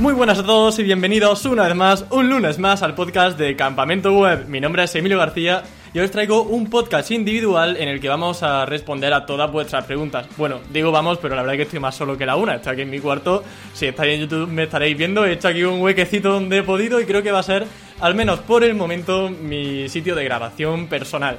Muy 0.00 0.12
buenas 0.12 0.40
a 0.40 0.44
todos 0.44 0.78
y 0.80 0.82
bienvenidos 0.82 1.46
una 1.46 1.68
vez 1.68 1.74
más, 1.76 2.04
un 2.10 2.28
lunes 2.28 2.58
más 2.58 2.82
al 2.82 2.96
podcast 2.96 3.38
de 3.38 3.54
Campamento 3.54 4.12
Web. 4.12 4.48
Mi 4.48 4.60
nombre 4.60 4.82
es 4.82 4.94
Emilio 4.96 5.18
García 5.18 5.62
y 5.94 6.00
os 6.00 6.10
traigo 6.10 6.42
un 6.42 6.68
podcast 6.68 7.12
individual 7.12 7.76
en 7.76 7.88
el 7.88 8.00
que 8.00 8.08
vamos 8.08 8.42
a 8.42 8.66
responder 8.66 9.14
a 9.14 9.24
todas 9.24 9.50
vuestras 9.52 9.84
preguntas. 9.84 10.26
Bueno, 10.36 10.58
digo 10.70 10.90
vamos, 10.90 11.18
pero 11.22 11.36
la 11.36 11.42
verdad 11.42 11.54
es 11.54 11.58
que 11.58 11.62
estoy 11.62 11.78
más 11.78 11.94
solo 11.94 12.18
que 12.18 12.26
la 12.26 12.34
una. 12.34 12.56
Estoy 12.56 12.72
aquí 12.72 12.82
en 12.82 12.90
mi 12.90 12.98
cuarto. 12.98 13.44
Si 13.72 13.86
estáis 13.86 14.14
en 14.14 14.20
YouTube 14.22 14.48
me 14.48 14.64
estaréis 14.64 14.98
viendo. 14.98 15.24
He 15.24 15.34
hecho 15.34 15.48
aquí 15.48 15.62
un 15.62 15.80
huequecito 15.80 16.32
donde 16.32 16.58
he 16.58 16.62
podido 16.64 17.00
y 17.00 17.06
creo 17.06 17.22
que 17.22 17.30
va 17.30 17.38
a 17.38 17.44
ser, 17.44 17.64
al 18.00 18.16
menos 18.16 18.40
por 18.40 18.64
el 18.64 18.74
momento, 18.74 19.30
mi 19.30 19.88
sitio 19.88 20.16
de 20.16 20.24
grabación 20.24 20.88
personal. 20.88 21.38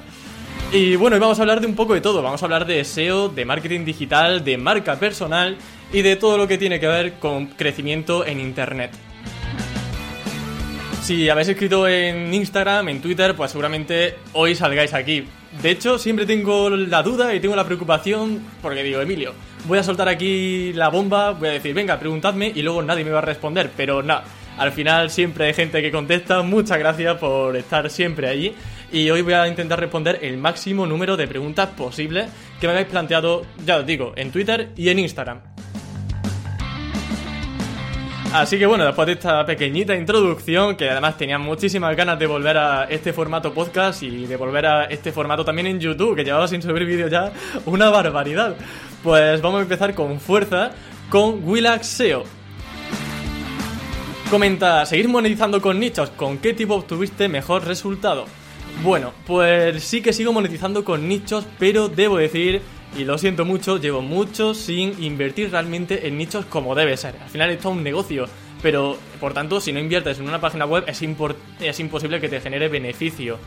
Y 0.72 0.96
bueno, 0.96 1.14
hoy 1.14 1.20
vamos 1.20 1.38
a 1.38 1.42
hablar 1.42 1.60
de 1.60 1.66
un 1.66 1.76
poco 1.76 1.92
de 1.92 2.00
todo. 2.00 2.22
Vamos 2.22 2.42
a 2.42 2.46
hablar 2.46 2.66
de 2.66 2.82
SEO, 2.84 3.28
de 3.28 3.44
marketing 3.44 3.84
digital, 3.84 4.42
de 4.42 4.56
marca 4.56 4.96
personal 4.96 5.58
y 5.92 6.02
de 6.02 6.16
todo 6.16 6.36
lo 6.36 6.48
que 6.48 6.58
tiene 6.58 6.80
que 6.80 6.86
ver 6.86 7.14
con 7.14 7.46
crecimiento 7.46 8.26
en 8.26 8.40
Internet. 8.40 8.90
Si 11.02 11.28
habéis 11.28 11.48
escrito 11.48 11.86
en 11.86 12.34
Instagram, 12.34 12.88
en 12.88 13.00
Twitter, 13.00 13.36
pues 13.36 13.52
seguramente 13.52 14.16
hoy 14.32 14.56
salgáis 14.56 14.92
aquí. 14.92 15.24
De 15.62 15.70
hecho, 15.70 15.98
siempre 15.98 16.26
tengo 16.26 16.68
la 16.68 17.02
duda 17.04 17.32
y 17.32 17.38
tengo 17.38 17.54
la 17.54 17.64
preocupación 17.64 18.42
porque 18.60 18.82
digo, 18.82 19.00
Emilio, 19.00 19.32
voy 19.66 19.78
a 19.78 19.84
soltar 19.84 20.08
aquí 20.08 20.72
la 20.72 20.88
bomba, 20.88 21.30
voy 21.30 21.48
a 21.48 21.52
decir, 21.52 21.74
venga, 21.74 21.98
preguntadme 21.98 22.50
y 22.52 22.62
luego 22.62 22.82
nadie 22.82 23.04
me 23.04 23.12
va 23.12 23.18
a 23.18 23.22
responder. 23.22 23.70
Pero 23.76 24.02
nada, 24.02 24.24
al 24.58 24.72
final 24.72 25.10
siempre 25.10 25.46
hay 25.46 25.54
gente 25.54 25.80
que 25.80 25.92
contesta. 25.92 26.42
Muchas 26.42 26.78
gracias 26.78 27.16
por 27.18 27.56
estar 27.56 27.88
siempre 27.88 28.28
allí. 28.28 28.54
Y 28.92 29.08
hoy 29.10 29.22
voy 29.22 29.34
a 29.34 29.46
intentar 29.46 29.78
responder 29.78 30.18
el 30.22 30.36
máximo 30.38 30.86
número 30.86 31.16
de 31.16 31.28
preguntas 31.28 31.68
posibles 31.68 32.28
que 32.60 32.66
me 32.66 32.72
habéis 32.72 32.88
planteado, 32.88 33.46
ya 33.64 33.78
os 33.78 33.86
digo, 33.86 34.12
en 34.16 34.32
Twitter 34.32 34.72
y 34.76 34.88
en 34.88 34.98
Instagram. 34.98 35.55
Así 38.32 38.58
que 38.58 38.66
bueno, 38.66 38.84
después 38.84 39.06
de 39.06 39.12
esta 39.14 39.46
pequeñita 39.46 39.94
introducción, 39.94 40.76
que 40.76 40.90
además 40.90 41.16
tenía 41.16 41.38
muchísimas 41.38 41.96
ganas 41.96 42.18
de 42.18 42.26
volver 42.26 42.58
a 42.58 42.84
este 42.84 43.12
formato 43.12 43.52
podcast 43.54 44.02
y 44.02 44.26
de 44.26 44.36
volver 44.36 44.66
a 44.66 44.84
este 44.84 45.12
formato 45.12 45.44
también 45.44 45.66
en 45.68 45.80
YouTube, 45.80 46.16
que 46.16 46.24
llevaba 46.24 46.46
sin 46.46 46.60
subir 46.60 46.84
vídeo 46.84 47.08
ya 47.08 47.32
una 47.66 47.88
barbaridad. 47.88 48.56
Pues 49.02 49.40
vamos 49.40 49.60
a 49.60 49.62
empezar 49.62 49.94
con 49.94 50.20
fuerza 50.20 50.72
con 51.08 51.40
Willax 51.48 51.86
SEO. 51.86 52.24
Comenta, 54.30 54.84
¿seguir 54.84 55.08
monetizando 55.08 55.62
con 55.62 55.78
nichos? 55.78 56.10
¿Con 56.10 56.38
qué 56.38 56.52
tipo 56.52 56.74
obtuviste 56.74 57.28
mejor 57.28 57.64
resultado? 57.64 58.26
Bueno, 58.82 59.12
pues 59.26 59.82
sí 59.82 60.02
que 60.02 60.12
sigo 60.12 60.32
monetizando 60.32 60.84
con 60.84 61.08
nichos, 61.08 61.46
pero 61.58 61.88
debo 61.88 62.18
decir 62.18 62.60
y 62.98 63.04
lo 63.04 63.18
siento 63.18 63.44
mucho, 63.44 63.78
llevo 63.78 64.00
mucho 64.00 64.54
sin 64.54 65.02
invertir 65.02 65.50
realmente 65.50 66.06
en 66.06 66.16
nichos 66.16 66.46
como 66.46 66.74
debe 66.74 66.96
ser. 66.96 67.16
Al 67.22 67.28
final 67.28 67.50
esto 67.50 67.70
es 67.70 67.76
un 67.76 67.82
negocio, 67.82 68.26
pero 68.62 68.96
por 69.20 69.34
tanto, 69.34 69.60
si 69.60 69.72
no 69.72 69.80
inviertes 69.80 70.18
en 70.18 70.28
una 70.28 70.40
página 70.40 70.64
web, 70.64 70.84
es, 70.86 71.02
es 71.60 71.80
imposible 71.80 72.20
que 72.20 72.28
te 72.28 72.40
genere 72.40 72.68
beneficio. 72.68 73.38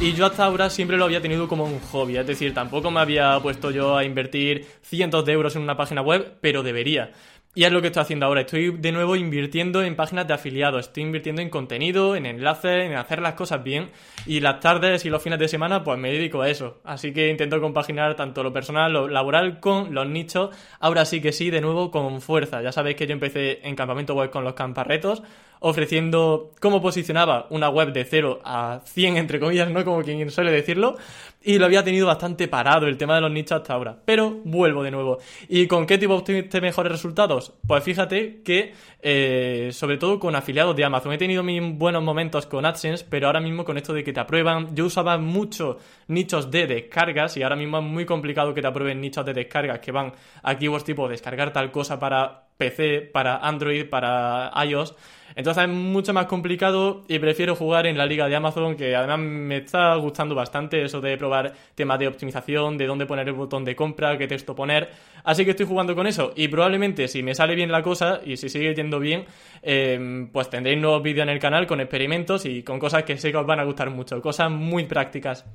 Y 0.00 0.12
yo 0.12 0.26
hasta 0.26 0.44
ahora 0.44 0.70
siempre 0.70 0.96
lo 0.96 1.04
había 1.04 1.20
tenido 1.20 1.48
como 1.48 1.64
un 1.64 1.80
hobby, 1.80 2.16
es 2.16 2.26
decir, 2.26 2.54
tampoco 2.54 2.90
me 2.90 3.00
había 3.00 3.38
puesto 3.40 3.70
yo 3.70 3.96
a 3.96 4.04
invertir 4.04 4.66
cientos 4.82 5.24
de 5.24 5.32
euros 5.32 5.56
en 5.56 5.62
una 5.62 5.76
página 5.76 6.02
web, 6.02 6.38
pero 6.40 6.62
debería. 6.62 7.12
Y 7.54 7.64
es 7.64 7.72
lo 7.72 7.82
que 7.82 7.88
estoy 7.88 8.00
haciendo 8.00 8.24
ahora. 8.24 8.40
Estoy 8.40 8.70
de 8.70 8.92
nuevo 8.92 9.14
invirtiendo 9.14 9.82
en 9.82 9.94
páginas 9.94 10.26
de 10.26 10.32
afiliados. 10.32 10.86
Estoy 10.86 11.02
invirtiendo 11.02 11.42
en 11.42 11.50
contenido, 11.50 12.16
en 12.16 12.24
enlaces, 12.24 12.86
en 12.86 12.94
hacer 12.94 13.20
las 13.20 13.34
cosas 13.34 13.62
bien. 13.62 13.90
Y 14.24 14.40
las 14.40 14.60
tardes 14.60 15.04
y 15.04 15.10
los 15.10 15.22
fines 15.22 15.38
de 15.38 15.48
semana, 15.48 15.84
pues 15.84 15.98
me 15.98 16.10
dedico 16.10 16.40
a 16.40 16.48
eso. 16.48 16.80
Así 16.82 17.12
que 17.12 17.28
intento 17.28 17.60
compaginar 17.60 18.16
tanto 18.16 18.42
lo 18.42 18.54
personal, 18.54 18.94
lo 18.94 19.06
laboral 19.06 19.60
con 19.60 19.94
los 19.94 20.08
nichos. 20.08 20.56
Ahora 20.80 21.04
sí 21.04 21.20
que 21.20 21.32
sí, 21.32 21.50
de 21.50 21.60
nuevo 21.60 21.90
con 21.90 22.22
fuerza. 22.22 22.62
Ya 22.62 22.72
sabéis 22.72 22.96
que 22.96 23.06
yo 23.06 23.12
empecé 23.12 23.60
en 23.68 23.76
campamento 23.76 24.14
web 24.14 24.30
con 24.30 24.44
los 24.44 24.54
camparretos 24.54 25.22
ofreciendo 25.62 26.50
cómo 26.60 26.82
posicionaba 26.82 27.46
una 27.50 27.68
web 27.68 27.92
de 27.92 28.04
0 28.04 28.40
a 28.44 28.80
100, 28.84 29.16
entre 29.16 29.40
comillas, 29.40 29.70
¿no? 29.70 29.84
Como 29.84 30.02
quien 30.02 30.30
suele 30.30 30.50
decirlo. 30.50 30.96
Y 31.44 31.58
lo 31.58 31.66
había 31.66 31.82
tenido 31.82 32.06
bastante 32.06 32.46
parado 32.46 32.86
el 32.86 32.96
tema 32.96 33.16
de 33.16 33.20
los 33.20 33.30
nichos 33.30 33.60
hasta 33.60 33.74
ahora. 33.74 33.96
Pero 34.04 34.30
vuelvo 34.44 34.82
de 34.82 34.90
nuevo. 34.90 35.18
¿Y 35.48 35.66
con 35.66 35.86
qué 35.86 35.98
tipo 35.98 36.14
obtuviste 36.14 36.60
mejores 36.60 36.92
resultados? 36.92 37.52
Pues 37.66 37.82
fíjate 37.82 38.42
que, 38.42 38.74
eh, 39.00 39.70
sobre 39.72 39.98
todo 39.98 40.20
con 40.20 40.36
afiliados 40.36 40.76
de 40.76 40.84
Amazon, 40.84 41.12
he 41.12 41.18
tenido 41.18 41.42
mis 41.42 41.60
buenos 41.76 42.02
momentos 42.02 42.46
con 42.46 42.64
AdSense, 42.64 43.06
pero 43.08 43.26
ahora 43.26 43.40
mismo 43.40 43.64
con 43.64 43.76
esto 43.76 43.92
de 43.92 44.04
que 44.04 44.12
te 44.12 44.20
aprueban, 44.20 44.74
yo 44.74 44.86
usaba 44.86 45.18
mucho 45.18 45.78
nichos 46.08 46.50
de 46.50 46.66
descargas 46.66 47.36
y 47.36 47.42
ahora 47.42 47.56
mismo 47.56 47.78
es 47.78 47.84
muy 47.84 48.04
complicado 48.04 48.54
que 48.54 48.62
te 48.62 48.68
aprueben 48.68 49.00
nichos 49.00 49.24
de 49.24 49.32
descargas 49.32 49.80
que 49.80 49.92
van 49.92 50.12
a 50.42 50.56
keywords 50.56 50.84
tipo 50.84 51.08
descargar 51.08 51.52
tal 51.52 51.72
cosa 51.72 51.98
para 51.98 52.46
PC, 52.56 53.10
para 53.12 53.36
Android, 53.38 53.88
para 53.88 54.52
iOS. 54.64 54.94
Entonces 55.34 55.64
es 55.64 55.70
mucho 55.70 56.12
más 56.12 56.26
complicado 56.26 57.04
y 57.08 57.18
prefiero 57.18 57.56
jugar 57.56 57.86
en 57.86 57.96
la 57.96 58.06
liga 58.06 58.28
de 58.28 58.36
Amazon, 58.36 58.76
que 58.76 58.94
además 58.94 59.18
me 59.18 59.56
está 59.58 59.94
gustando 59.96 60.34
bastante 60.34 60.82
eso 60.82 61.00
de 61.00 61.16
probar 61.16 61.54
temas 61.74 61.98
de 61.98 62.08
optimización, 62.08 62.76
de 62.76 62.86
dónde 62.86 63.06
poner 63.06 63.28
el 63.28 63.34
botón 63.34 63.64
de 63.64 63.74
compra, 63.74 64.18
qué 64.18 64.28
texto 64.28 64.54
poner. 64.54 64.90
Así 65.24 65.44
que 65.44 65.52
estoy 65.52 65.66
jugando 65.66 65.94
con 65.94 66.06
eso 66.06 66.32
y 66.36 66.48
probablemente 66.48 67.08
si 67.08 67.22
me 67.22 67.34
sale 67.34 67.54
bien 67.54 67.72
la 67.72 67.82
cosa 67.82 68.20
y 68.24 68.36
si 68.36 68.48
sigue 68.48 68.74
yendo 68.74 68.98
bien, 68.98 69.24
em, 69.62 70.28
pues 70.28 70.50
tendréis 70.50 70.80
nuevos 70.80 71.02
vídeos 71.02 71.22
en 71.24 71.30
el 71.30 71.38
canal 71.38 71.66
con 71.66 71.80
experimentos 71.80 72.44
y 72.44 72.62
con 72.62 72.78
cosas 72.78 73.04
que 73.04 73.16
sé 73.16 73.30
que 73.30 73.38
os 73.38 73.46
van 73.46 73.60
a 73.60 73.64
gustar 73.64 73.90
mucho, 73.90 74.20
cosas 74.20 74.50
muy 74.50 74.84
prácticas. 74.84 75.46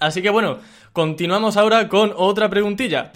Así 0.00 0.22
que 0.22 0.30
bueno, 0.30 0.58
continuamos 0.92 1.56
ahora 1.56 1.88
con 1.88 2.12
otra 2.16 2.48
preguntilla. 2.48 3.12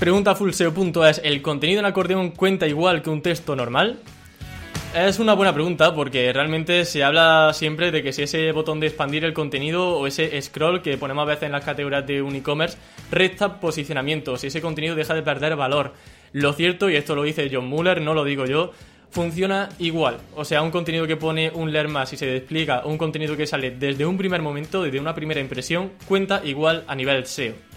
Pregunta 0.00 0.34
fullseo.es, 0.34 1.20
¿el 1.22 1.42
contenido 1.42 1.80
en 1.80 1.84
acordeón 1.84 2.30
cuenta 2.30 2.66
igual 2.66 3.02
que 3.02 3.10
un 3.10 3.20
texto 3.20 3.54
normal? 3.54 3.98
Es 4.96 5.18
una 5.18 5.34
buena 5.34 5.52
pregunta 5.52 5.94
porque 5.94 6.32
realmente 6.32 6.86
se 6.86 7.04
habla 7.04 7.50
siempre 7.52 7.90
de 7.90 8.02
que 8.02 8.14
si 8.14 8.22
ese 8.22 8.50
botón 8.52 8.80
de 8.80 8.86
expandir 8.86 9.26
el 9.26 9.34
contenido 9.34 9.98
o 9.98 10.06
ese 10.06 10.40
scroll 10.40 10.80
que 10.80 10.96
ponemos 10.96 11.20
a 11.20 11.26
veces 11.26 11.42
en 11.42 11.52
las 11.52 11.66
categorías 11.66 12.06
de 12.06 12.22
un 12.22 12.34
e-commerce 12.34 12.78
resta 13.10 13.60
posicionamiento, 13.60 14.38
si 14.38 14.46
ese 14.46 14.62
contenido 14.62 14.94
deja 14.94 15.12
de 15.12 15.20
perder 15.20 15.54
valor. 15.54 15.92
Lo 16.32 16.54
cierto, 16.54 16.88
y 16.88 16.96
esto 16.96 17.14
lo 17.14 17.22
dice 17.22 17.50
John 17.52 17.66
Muller, 17.66 18.00
no 18.00 18.14
lo 18.14 18.24
digo 18.24 18.46
yo, 18.46 18.72
funciona 19.10 19.68
igual. 19.78 20.16
O 20.34 20.46
sea, 20.46 20.62
un 20.62 20.70
contenido 20.70 21.06
que 21.06 21.16
pone 21.16 21.50
un 21.50 21.72
leer 21.72 21.88
más 21.88 22.10
y 22.14 22.16
se 22.16 22.24
despliega, 22.24 22.86
un 22.86 22.96
contenido 22.96 23.36
que 23.36 23.46
sale 23.46 23.72
desde 23.72 24.06
un 24.06 24.16
primer 24.16 24.40
momento, 24.40 24.82
desde 24.82 24.98
una 24.98 25.14
primera 25.14 25.42
impresión, 25.42 25.92
cuenta 26.08 26.40
igual 26.42 26.84
a 26.86 26.94
nivel 26.94 27.26
SEO. 27.26 27.69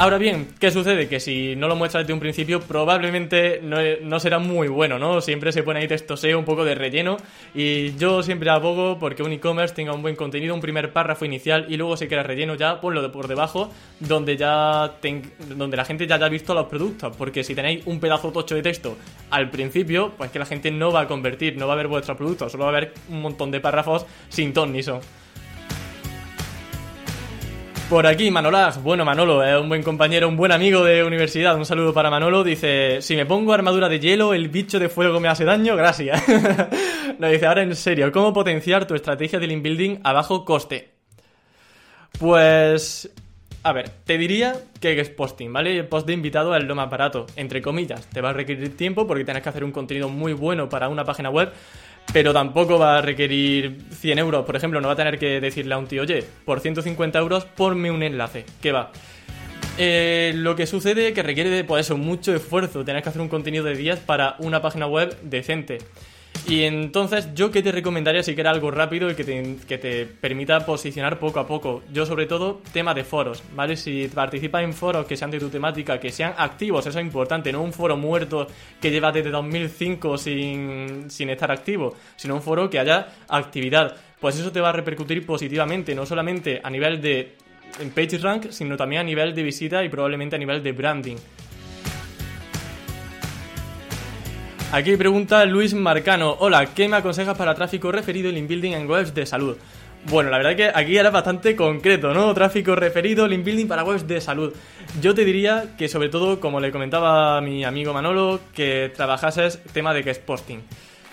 Ahora 0.00 0.16
bien, 0.16 0.46
¿qué 0.60 0.70
sucede? 0.70 1.08
Que 1.08 1.18
si 1.18 1.56
no 1.56 1.66
lo 1.66 1.74
muestras 1.74 2.04
desde 2.04 2.14
un 2.14 2.20
principio, 2.20 2.60
probablemente 2.60 3.60
no, 3.60 4.20
será 4.20 4.38
muy 4.38 4.68
bueno, 4.68 4.96
¿no? 4.96 5.20
Siempre 5.20 5.50
se 5.50 5.64
pone 5.64 5.80
ahí 5.80 5.88
texto 5.88 6.16
SEO, 6.16 6.38
un 6.38 6.44
poco 6.44 6.64
de 6.64 6.76
relleno. 6.76 7.16
Y 7.52 7.96
yo 7.96 8.22
siempre 8.22 8.48
abogo 8.48 9.00
porque 9.00 9.24
un 9.24 9.32
e-commerce 9.32 9.74
tenga 9.74 9.92
un 9.92 10.00
buen 10.00 10.14
contenido, 10.14 10.54
un 10.54 10.60
primer 10.60 10.92
párrafo 10.92 11.24
inicial 11.24 11.66
y 11.68 11.76
luego 11.76 11.96
se 11.96 12.06
queda 12.06 12.22
relleno 12.22 12.54
ya, 12.54 12.80
ponlo 12.80 13.02
de 13.02 13.08
por 13.08 13.26
debajo, 13.26 13.72
donde 13.98 14.36
ya 14.36 14.92
donde 15.56 15.76
la 15.76 15.84
gente 15.84 16.06
ya 16.06 16.14
haya 16.14 16.28
visto 16.28 16.54
los 16.54 16.68
productos. 16.68 17.16
Porque 17.16 17.42
si 17.42 17.56
tenéis 17.56 17.84
un 17.84 17.98
pedazo 17.98 18.30
tocho 18.30 18.54
de 18.54 18.62
texto 18.62 18.96
al 19.30 19.50
principio, 19.50 20.12
pues 20.16 20.30
que 20.30 20.38
la 20.38 20.46
gente 20.46 20.70
no 20.70 20.92
va 20.92 21.00
a 21.00 21.08
convertir, 21.08 21.56
no 21.56 21.66
va 21.66 21.72
a 21.72 21.76
ver 21.76 21.88
vuestro 21.88 22.16
producto, 22.16 22.48
solo 22.48 22.66
va 22.66 22.70
a 22.70 22.74
ver 22.74 22.94
un 23.08 23.20
montón 23.20 23.50
de 23.50 23.58
párrafos 23.58 24.06
sin 24.28 24.52
ton 24.52 24.72
ni 24.72 24.80
son. 24.84 25.00
Por 27.88 28.06
aquí, 28.06 28.30
Manolas. 28.30 28.82
Bueno, 28.82 29.06
Manolo, 29.06 29.42
es 29.42 29.58
un 29.58 29.70
buen 29.70 29.82
compañero, 29.82 30.28
un 30.28 30.36
buen 30.36 30.52
amigo 30.52 30.84
de 30.84 31.02
universidad. 31.02 31.56
Un 31.56 31.64
saludo 31.64 31.94
para 31.94 32.10
Manolo. 32.10 32.44
Dice: 32.44 33.00
Si 33.00 33.16
me 33.16 33.24
pongo 33.24 33.54
armadura 33.54 33.88
de 33.88 33.98
hielo, 33.98 34.34
el 34.34 34.50
bicho 34.50 34.78
de 34.78 34.90
fuego 34.90 35.20
me 35.20 35.28
hace 35.28 35.46
daño. 35.46 35.74
Gracias. 35.74 36.22
Nos 37.18 37.30
dice: 37.30 37.46
Ahora 37.46 37.62
en 37.62 37.74
serio, 37.74 38.12
¿cómo 38.12 38.34
potenciar 38.34 38.86
tu 38.86 38.94
estrategia 38.94 39.38
de 39.38 39.46
link 39.46 39.62
building 39.62 40.00
a 40.04 40.12
bajo 40.12 40.44
coste? 40.44 40.90
Pues. 42.18 43.10
A 43.62 43.72
ver, 43.72 43.88
te 44.04 44.18
diría 44.18 44.54
que 44.80 45.00
es 45.00 45.08
posting, 45.08 45.52
¿vale? 45.52 45.82
Post 45.84 46.06
de 46.06 46.12
invitado 46.12 46.54
es 46.54 46.64
lo 46.64 46.74
más 46.74 46.90
entre 47.36 47.62
comillas. 47.62 48.06
Te 48.10 48.20
va 48.20 48.30
a 48.30 48.32
requerir 48.34 48.76
tiempo 48.76 49.06
porque 49.06 49.24
tienes 49.24 49.42
que 49.42 49.48
hacer 49.48 49.64
un 49.64 49.72
contenido 49.72 50.08
muy 50.10 50.34
bueno 50.34 50.68
para 50.68 50.88
una 50.88 51.04
página 51.04 51.30
web 51.30 51.52
pero 52.12 52.32
tampoco 52.32 52.78
va 52.78 52.98
a 52.98 53.02
requerir 53.02 53.78
100 53.90 54.18
euros. 54.18 54.44
Por 54.44 54.56
ejemplo, 54.56 54.80
no 54.80 54.88
va 54.88 54.94
a 54.94 54.96
tener 54.96 55.18
que 55.18 55.40
decirle 55.40 55.74
a 55.74 55.78
un 55.78 55.86
tío, 55.86 56.02
oye, 56.02 56.24
por 56.44 56.60
150 56.60 57.18
euros 57.18 57.44
ponme 57.44 57.90
un 57.90 58.02
enlace, 58.02 58.44
que 58.60 58.72
va. 58.72 58.90
Eh, 59.80 60.32
lo 60.34 60.56
que 60.56 60.66
sucede 60.66 61.08
es 61.08 61.14
que 61.14 61.22
requiere 61.22 61.62
pues 61.62 61.86
eso, 61.86 61.96
mucho 61.96 62.34
esfuerzo, 62.34 62.84
tener 62.84 63.02
que 63.02 63.10
hacer 63.10 63.22
un 63.22 63.28
contenido 63.28 63.64
de 63.64 63.76
días 63.76 64.00
para 64.00 64.34
una 64.40 64.60
página 64.60 64.86
web 64.86 65.16
decente. 65.22 65.78
Y 66.46 66.64
entonces, 66.64 67.28
¿yo 67.34 67.50
qué 67.50 67.62
te 67.62 67.72
recomendaría 67.72 68.22
si 68.22 68.34
quieres 68.34 68.52
algo 68.52 68.70
rápido 68.70 69.10
y 69.10 69.14
que 69.14 69.24
te, 69.24 69.56
que 69.66 69.78
te, 69.78 70.06
permita 70.06 70.64
posicionar 70.64 71.18
poco 71.18 71.40
a 71.40 71.46
poco? 71.46 71.82
Yo, 71.92 72.06
sobre 72.06 72.26
todo, 72.26 72.62
tema 72.72 72.94
de 72.94 73.04
foros, 73.04 73.42
¿vale? 73.54 73.76
Si 73.76 74.08
participas 74.08 74.62
en 74.62 74.72
foros 74.72 75.06
que 75.06 75.16
sean 75.16 75.30
de 75.30 75.38
tu 75.38 75.50
temática, 75.50 76.00
que 76.00 76.10
sean 76.10 76.34
activos, 76.36 76.86
eso 76.86 76.98
es 76.98 77.04
importante, 77.04 77.52
no 77.52 77.62
un 77.62 77.72
foro 77.72 77.96
muerto 77.96 78.46
que 78.80 78.90
lleva 78.90 79.12
desde 79.12 79.30
2005 79.30 80.16
sin, 80.16 81.10
sin 81.10 81.30
estar 81.30 81.50
activo, 81.50 81.94
sino 82.16 82.34
un 82.34 82.42
foro 82.42 82.70
que 82.70 82.78
haya 82.78 83.08
actividad. 83.28 83.96
Pues 84.20 84.38
eso 84.38 84.50
te 84.50 84.60
va 84.60 84.70
a 84.70 84.72
repercutir 84.72 85.24
positivamente, 85.26 85.94
no 85.94 86.06
solamente 86.06 86.60
a 86.62 86.70
nivel 86.70 87.00
de 87.00 87.36
PageRank, 87.94 88.50
sino 88.50 88.76
también 88.76 89.00
a 89.00 89.04
nivel 89.04 89.34
de 89.34 89.42
visita 89.42 89.84
y 89.84 89.88
probablemente 89.88 90.36
a 90.36 90.38
nivel 90.38 90.62
de 90.62 90.72
branding. 90.72 91.16
Aquí 94.70 94.98
pregunta 94.98 95.46
Luis 95.46 95.72
Marcano. 95.72 96.36
Hola, 96.40 96.66
¿qué 96.74 96.88
me 96.88 96.98
aconsejas 96.98 97.38
para 97.38 97.54
tráfico 97.54 97.90
referido 97.90 98.28
y 98.28 98.42
building 98.42 98.72
en 98.72 98.88
webs 98.88 99.14
de 99.14 99.24
salud? 99.24 99.56
Bueno, 100.10 100.28
la 100.28 100.36
verdad 100.36 100.56
que 100.56 100.70
aquí 100.74 100.98
era 100.98 101.08
bastante 101.08 101.56
concreto, 101.56 102.12
¿no? 102.12 102.34
Tráfico 102.34 102.76
referido, 102.76 103.26
link 103.26 103.44
building 103.44 103.66
para 103.66 103.82
webs 103.82 104.06
de 104.06 104.20
salud. 104.20 104.52
Yo 105.00 105.14
te 105.14 105.24
diría 105.24 105.74
que 105.78 105.88
sobre 105.88 106.10
todo, 106.10 106.38
como 106.38 106.60
le 106.60 106.70
comentaba 106.70 107.40
mi 107.40 107.64
amigo 107.64 107.94
Manolo, 107.94 108.40
que 108.54 108.92
trabajases 108.94 109.58
tema 109.72 109.94
de 109.94 110.08
es 110.10 110.18
posting 110.18 110.60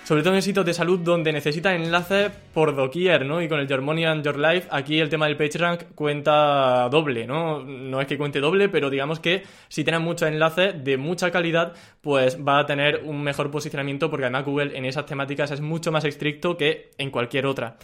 sobre 0.06 0.22
todo 0.22 0.36
en 0.36 0.44
sitios 0.44 0.66
de 0.68 0.74
salud 0.76 1.00
donde 1.00 1.34
necesitan 1.34 1.82
enlaces 1.82 2.32
por 2.54 2.76
doquier, 2.76 3.26
¿no? 3.26 3.42
Y 3.42 3.50
con 3.50 3.60
el 3.60 3.68
Your 3.68 3.82
Money 3.82 4.06
and 4.06 4.24
Your 4.24 4.38
Life, 4.38 4.68
aquí 4.70 5.00
el 5.00 5.10
tema 5.10 5.26
del 5.26 5.36
PageRank 5.36 5.96
cuenta 5.96 6.88
doble, 6.90 7.26
¿no? 7.26 7.64
No 7.64 8.00
es 8.00 8.06
que 8.06 8.16
cuente 8.16 8.40
doble, 8.40 8.70
pero 8.70 8.92
digamos 8.92 9.20
que 9.20 9.44
si 9.68 9.84
tienes 9.84 10.02
muchos 10.02 10.30
enlaces 10.30 10.84
de 10.84 10.98
mucha 10.98 11.32
calidad, 11.32 11.74
pues 12.02 12.38
va 12.40 12.60
a 12.60 12.66
tener 12.68 13.02
un 13.04 13.24
mejor 13.24 13.50
posicionamiento 13.50 14.12
porque 14.12 14.26
además 14.26 14.46
Google 14.46 14.78
en 14.78 14.86
esas 14.86 15.08
temáticas 15.08 15.50
es 15.50 15.60
mucho 15.60 15.92
más 15.92 16.06
estricto 16.06 16.56
que 16.56 16.92
en 17.00 17.10
cualquier 17.10 17.48
otra. 17.48 17.78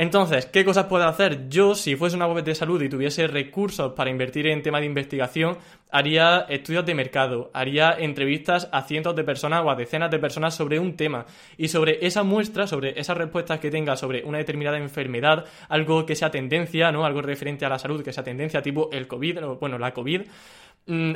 Entonces, 0.00 0.46
¿qué 0.46 0.64
cosas 0.64 0.86
puedo 0.86 1.06
hacer? 1.06 1.50
Yo, 1.50 1.74
si 1.74 1.94
fuese 1.94 2.16
una 2.16 2.26
web 2.26 2.42
de 2.42 2.54
salud 2.54 2.80
y 2.80 2.88
tuviese 2.88 3.26
recursos 3.26 3.92
para 3.92 4.08
invertir 4.08 4.46
en 4.46 4.62
tema 4.62 4.80
de 4.80 4.86
investigación, 4.86 5.58
haría 5.90 6.46
estudios 6.48 6.86
de 6.86 6.94
mercado, 6.94 7.50
haría 7.52 7.92
entrevistas 7.98 8.70
a 8.72 8.80
cientos 8.84 9.14
de 9.14 9.24
personas 9.24 9.62
o 9.62 9.70
a 9.70 9.74
decenas 9.74 10.10
de 10.10 10.18
personas 10.18 10.54
sobre 10.54 10.78
un 10.78 10.96
tema 10.96 11.26
y 11.58 11.68
sobre 11.68 11.98
esa 12.06 12.22
muestra, 12.22 12.66
sobre 12.66 12.98
esas 12.98 13.18
respuestas 13.18 13.60
que 13.60 13.70
tenga 13.70 13.94
sobre 13.94 14.24
una 14.24 14.38
determinada 14.38 14.78
enfermedad, 14.78 15.44
algo 15.68 16.06
que 16.06 16.16
sea 16.16 16.30
tendencia, 16.30 16.90
¿no? 16.90 17.04
Algo 17.04 17.20
referente 17.20 17.66
a 17.66 17.68
la 17.68 17.78
salud 17.78 18.02
que 18.02 18.14
sea 18.14 18.24
tendencia, 18.24 18.62
tipo 18.62 18.88
el 18.92 19.06
COVID, 19.06 19.44
o 19.44 19.56
bueno, 19.56 19.76
la 19.76 19.92
COVID, 19.92 20.22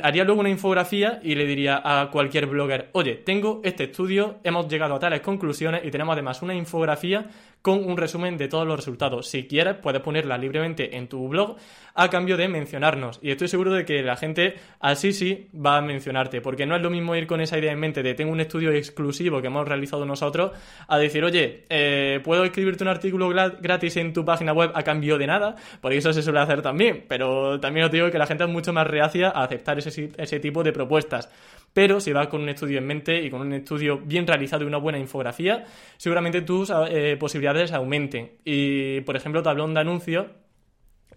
haría 0.03 0.23
luego 0.23 0.39
una 0.39 0.49
infografía 0.49 1.19
y 1.21 1.35
le 1.35 1.45
diría 1.45 1.81
a 1.83 2.09
cualquier 2.09 2.45
blogger, 2.47 2.89
oye, 2.93 3.15
tengo 3.15 3.61
este 3.63 3.85
estudio, 3.85 4.39
hemos 4.43 4.67
llegado 4.67 4.95
a 4.95 4.99
tales 4.99 5.21
conclusiones 5.21 5.83
y 5.83 5.91
tenemos 5.91 6.13
además 6.13 6.41
una 6.41 6.53
infografía 6.53 7.27
con 7.61 7.83
un 7.83 7.97
resumen 7.97 8.37
de 8.37 8.47
todos 8.47 8.67
los 8.67 8.77
resultados. 8.77 9.27
Si 9.27 9.47
quieres, 9.47 9.77
puedes 9.81 9.99
ponerla 10.01 10.37
libremente 10.37 10.95
en 10.95 11.07
tu 11.07 11.27
blog 11.27 11.55
a 11.95 12.09
cambio 12.09 12.37
de 12.37 12.47
mencionarnos. 12.47 13.19
Y 13.23 13.31
estoy 13.31 13.47
seguro 13.47 13.73
de 13.73 13.85
que 13.85 14.03
la 14.03 14.15
gente 14.15 14.53
así 14.79 15.13
sí 15.13 15.49
va 15.55 15.77
a 15.77 15.81
mencionarte, 15.81 16.41
porque 16.41 16.67
no 16.67 16.75
es 16.75 16.83
lo 16.83 16.91
mismo 16.91 17.15
ir 17.15 17.25
con 17.25 17.41
esa 17.41 17.57
idea 17.57 17.71
en 17.71 17.79
mente 17.79 18.03
de 18.03 18.13
tengo 18.13 18.31
un 18.31 18.39
estudio 18.39 18.71
exclusivo 18.71 19.41
que 19.41 19.47
hemos 19.47 19.67
realizado 19.67 20.05
nosotros, 20.05 20.51
a 20.87 20.97
decir, 20.99 21.23
oye, 21.23 21.65
eh, 21.69 22.19
¿puedo 22.23 22.43
escribirte 22.43 22.83
un 22.83 22.89
artículo 22.89 23.29
gratis 23.29 23.97
en 23.97 24.13
tu 24.13 24.23
página 24.23 24.53
web 24.53 24.71
a 24.75 24.83
cambio 24.83 25.17
de 25.17 25.25
nada? 25.25 25.55
Porque 25.81 25.97
eso 25.97 26.13
se 26.13 26.21
suele 26.21 26.41
hacer 26.41 26.61
también, 26.61 27.05
pero 27.07 27.59
también 27.59 27.87
os 27.87 27.91
digo 27.91 28.11
que 28.11 28.19
la 28.19 28.27
gente 28.27 28.43
es 28.43 28.49
mucho 28.51 28.73
más 28.73 28.85
reacia 28.85 29.31
a 29.35 29.47
aceptar 29.55 29.79
ese, 29.79 30.11
ese 30.17 30.39
tipo 30.39 30.63
de 30.63 30.71
propuestas. 30.71 31.29
Pero 31.73 31.99
si 31.99 32.13
vas 32.13 32.27
con 32.27 32.41
un 32.41 32.49
estudio 32.49 32.77
en 32.77 32.87
mente 32.87 33.21
y 33.21 33.29
con 33.29 33.41
un 33.41 33.53
estudio 33.53 33.97
bien 33.97 34.25
realizado 34.25 34.63
y 34.63 34.67
una 34.67 34.77
buena 34.77 34.97
infografía, 34.97 35.65
seguramente 35.97 36.41
tus 36.41 36.71
eh, 36.89 37.17
posibilidades 37.19 37.73
aumenten. 37.73 38.31
Y, 38.45 39.01
por 39.01 39.15
ejemplo, 39.17 39.43
tablón 39.43 39.73
de 39.73 39.81
anuncios 39.81 40.27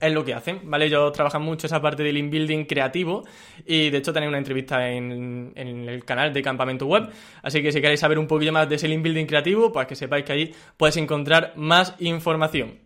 es 0.01 0.13
lo 0.13 0.25
que 0.25 0.35
hacen, 0.35 0.61
¿vale? 0.65 0.87
Ellos 0.87 1.13
trabajan 1.13 1.43
mucho 1.43 1.67
esa 1.67 1.81
parte 1.81 2.03
del 2.03 2.17
inbuilding 2.17 2.65
creativo 2.65 3.25
y 3.67 3.91
de 3.91 3.99
hecho 3.99 4.13
tenéis 4.13 4.29
una 4.29 4.39
entrevista 4.39 4.89
en, 4.91 5.53
en, 5.55 5.89
el 5.89 6.05
canal 6.05 6.33
de 6.33 6.43
Campamento 6.43 6.87
Web, 6.87 7.09
así 7.43 7.63
que 7.63 7.73
si 7.73 7.81
queréis 7.81 8.01
saber 8.01 8.19
un 8.19 8.27
poquillo 8.27 8.53
más 8.53 8.69
de 8.69 8.77
ese 8.77 8.89
inbuilding 8.89 9.27
creativo, 9.27 9.73
pues 9.73 9.87
que 9.87 9.97
sepáis 9.97 10.25
que 10.25 10.33
ahí 10.33 10.55
podéis 10.77 10.99
encontrar 10.99 11.53
más 11.57 11.95
información. 11.99 12.79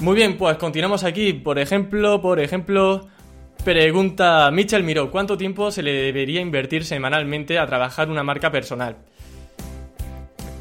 Muy 0.00 0.14
bien, 0.14 0.36
pues 0.36 0.56
continuamos 0.58 1.02
aquí, 1.02 1.32
por 1.32 1.58
ejemplo, 1.58 2.20
por 2.20 2.40
ejemplo, 2.40 3.08
Pregunta 3.68 4.50
Michel 4.50 4.82
Miró, 4.82 5.10
¿cuánto 5.10 5.36
tiempo 5.36 5.70
se 5.70 5.82
le 5.82 5.92
debería 5.92 6.40
invertir 6.40 6.86
semanalmente 6.86 7.58
a 7.58 7.66
trabajar 7.66 8.08
una 8.08 8.22
marca 8.22 8.50
personal? 8.50 8.96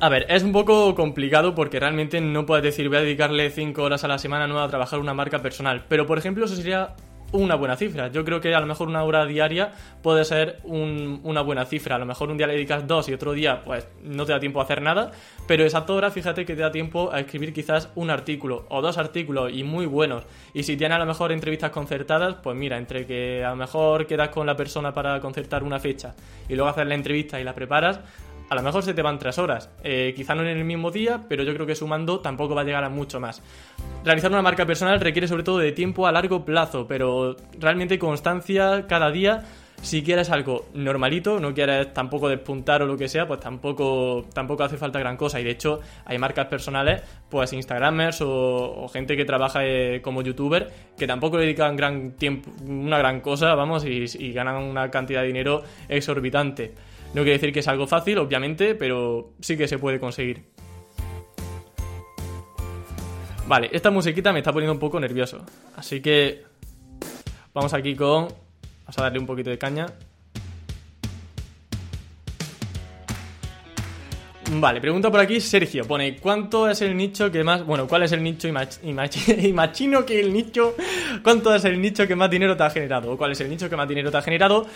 A 0.01 0.09
ver, 0.09 0.25
es 0.27 0.44
un 0.44 0.51
poco 0.51 0.94
complicado 0.94 1.56
porque 1.56 1.80
realmente 1.80 2.19
no 2.19 2.45
puedes 2.45 2.65
decir 2.65 2.89
voy 2.89 2.98
a 2.98 3.01
dedicarle 3.01 3.50
5 3.50 3.81
horas 3.81 4.04
a 4.04 4.09
la 4.09 4.18
semana 4.18 4.45
no 4.45 4.59
a 4.59 4.68
trabajar 4.68 5.00
una 5.00 5.13
marca 5.13 5.42
personal, 5.42 5.86
pero 5.88 6.06
por 6.06 6.18
ejemplo 6.18 6.44
eso 6.44 6.57
sería 6.57 6.98
una 7.31 7.56
buena 7.56 7.75
cifra. 7.75 8.09
Yo 8.09 8.24
creo 8.24 8.39
que 8.39 8.53
a 8.56 8.59
lo 8.59 8.65
mejor 8.65 8.88
una 8.88 9.03
hora 9.03 9.25
diaria 9.25 9.71
puede 10.01 10.24
ser 10.25 10.59
una 10.63 11.41
buena 11.41 11.65
cifra. 11.65 11.95
A 11.95 12.00
lo 12.00 12.06
mejor 12.06 12.29
un 12.29 12.38
día 12.38 12.47
le 12.47 12.53
dedicas 12.53 12.88
dos 12.88 13.09
y 13.09 13.13
otro 13.13 13.33
día 13.33 13.63
pues 13.63 13.88
no 14.03 14.25
te 14.25 14.31
da 14.31 14.39
tiempo 14.39 14.59
a 14.59 14.63
hacer 14.63 14.81
nada, 14.81 15.12
pero 15.47 15.65
esa 15.65 15.85
hora 15.88 16.12
fíjate 16.12 16.45
que 16.45 16.56
te 16.56 16.62
da 16.62 16.71
tiempo 16.71 17.12
a 17.12 17.19
escribir 17.19 17.53
quizás 17.53 17.89
un 17.95 18.09
artículo 18.09 18.65
o 18.69 18.81
dos 18.81 18.97
artículos 18.97 19.51
y 19.53 19.63
muy 19.63 19.85
buenos. 19.85 20.24
Y 20.53 20.63
si 20.63 20.77
tienes 20.77 20.95
a 20.95 21.00
lo 21.00 21.06
mejor 21.06 21.31
entrevistas 21.31 21.71
concertadas, 21.71 22.35
pues 22.41 22.56
mira, 22.56 22.77
entre 22.77 23.06
que 23.06 23.44
a 23.44 23.50
lo 23.50 23.56
mejor 23.56 24.07
quedas 24.07 24.29
con 24.29 24.47
la 24.47 24.56
persona 24.56 24.94
para 24.94 25.19
concertar 25.19 25.63
una 25.63 25.79
fecha 25.79 26.15
y 26.47 26.56
luego 26.56 26.69
hacer 26.69 26.88
la 26.88 26.95
entrevista 26.95 27.39
y 27.39 27.44
la 27.44 27.53
preparas, 27.53 28.00
a 28.50 28.56
lo 28.56 28.64
mejor 28.64 28.84
se 28.84 28.94
te 28.94 29.02
van 29.02 29.20
tres 29.20 29.38
horas. 29.38 29.70
Eh, 29.84 30.14
quizá 30.16 30.36
no 30.36 30.42
en 30.42 30.58
el 30.58 30.64
mismo 30.64 30.92
día, 30.92 31.24
pero 31.28 31.44
yo 31.44 31.54
creo 31.54 31.66
que 31.66 31.76
sumando 31.76 32.20
tampoco 32.20 32.56
va 32.56 32.62
a 32.62 32.66
llegar 32.66 32.84
a 32.84 32.90
mucho 32.90 33.20
más. 33.20 33.42
Realizar 34.04 34.32
una 34.32 34.42
marca 34.42 34.66
personal 34.66 35.00
requiere 35.00 35.28
sobre 35.28 35.44
todo 35.44 35.60
de 35.60 35.72
tiempo 35.72 36.08
a 36.08 36.12
largo 36.12 36.46
plazo, 36.46 36.88
pero 36.88 37.36
realmente 37.60 38.00
constancia 38.00 38.86
cada 38.88 39.12
día. 39.12 39.44
Si 39.82 40.02
quieres 40.02 40.32
algo 40.32 40.66
normalito, 40.74 41.40
no 41.40 41.54
quieres 41.54 41.94
tampoco 41.94 42.30
despuntar 42.30 42.82
o 42.82 42.88
lo 42.88 42.98
que 42.98 43.08
sea, 43.08 43.28
pues 43.28 43.40
tampoco, 43.40 44.26
tampoco 44.34 44.64
hace 44.64 44.76
falta 44.76 44.98
gran 44.98 45.18
cosa. 45.18 45.40
Y 45.40 45.44
de 45.44 45.52
hecho, 45.52 45.82
hay 46.04 46.18
marcas 46.18 46.48
personales, 46.48 47.04
pues 47.30 47.54
Instagramers 47.54 48.22
o, 48.22 48.88
gente 48.92 49.16
que 49.16 49.24
trabaja 49.24 49.64
eh, 49.64 50.02
como 50.02 50.24
youtuber, 50.24 50.72
que 50.98 51.06
tampoco 51.06 51.38
dedican 51.38 51.76
gran 51.76 52.14
tiempo, 52.14 52.50
una 52.66 52.98
gran 52.98 53.22
cosa, 53.22 53.54
vamos, 53.54 53.86
y 53.86 54.34
ganan 54.34 54.64
una 54.64 54.90
cantidad 54.90 55.22
de 55.22 55.28
dinero 55.28 55.62
exorbitante. 55.88 56.74
No 57.18 57.24
quiere 57.24 57.40
decir 57.40 57.52
que 57.52 57.62
es 57.62 57.68
algo 57.68 57.88
fácil, 57.88 58.19
obviamente, 58.19 58.75
pero 58.75 59.34
sí 59.40 59.58
que 59.58 59.68
se 59.68 59.80
puede 59.80 60.00
conseguir. 60.00 60.44
Vale, 63.48 63.72
esta 63.74 63.90
musiquita 63.90 64.31
me 64.31 64.38
está 64.38 64.54
poniendo 64.54 64.74
un 64.74 64.80
poco 64.80 65.00
nervioso. 65.00 65.44
Así 65.75 66.00
que 66.00 66.44
vamos 67.56 67.74
aquí 67.74 67.96
con... 67.96 68.25
Vamos 68.25 68.98
a 69.00 69.02
darle 69.02 69.18
un 69.18 69.25
poquito 69.25 69.50
de 69.50 69.58
caña. 69.58 69.88
Vale, 74.52 74.80
pregunta 74.80 75.10
por 75.10 75.20
aquí 75.20 75.42
Sergio. 75.42 75.86
Pone, 75.88 76.18
¿cuánto 76.18 76.70
es 76.70 76.84
el 76.84 76.96
nicho 76.96 77.31
que 77.31 77.44
más... 77.44 77.66
Bueno, 77.66 77.88
¿cuál 77.88 78.04
es 78.04 78.12
el 78.12 78.22
nicho? 78.22 78.48
Imagino 78.48 80.06
que 80.06 80.20
el 80.20 80.32
nicho... 80.32 80.75
¿Cuánto 81.24 81.56
es 81.56 81.65
el 81.65 81.82
nicho 81.82 82.08
que 82.08 82.15
más 82.15 82.30
dinero 82.30 82.56
te 82.56 82.62
ha 82.62 82.70
generado? 82.70 83.13
¿O 83.13 83.18
cuál 83.18 83.32
es 83.32 83.41
el 83.41 83.50
nicho 83.50 83.68
que 83.68 83.75
más 83.75 83.88
dinero 83.88 84.12
te 84.12 84.18
ha 84.18 84.22
generado? 84.22 84.68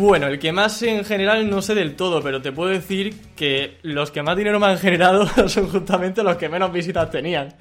Bueno, 0.00 0.28
el 0.28 0.38
que 0.38 0.50
más 0.50 0.80
en 0.80 1.04
general 1.04 1.50
no 1.50 1.60
sé 1.60 1.74
del 1.74 1.94
todo, 1.94 2.22
pero 2.22 2.40
te 2.40 2.52
puedo 2.52 2.70
decir 2.70 3.14
que 3.36 3.76
los 3.82 4.10
que 4.10 4.22
más 4.22 4.34
dinero 4.34 4.58
me 4.58 4.64
han 4.64 4.78
generado 4.78 5.26
son 5.48 5.68
justamente 5.68 6.22
los 6.22 6.36
que 6.36 6.48
menos 6.48 6.72
visitas 6.72 7.10
tenían. 7.10 7.54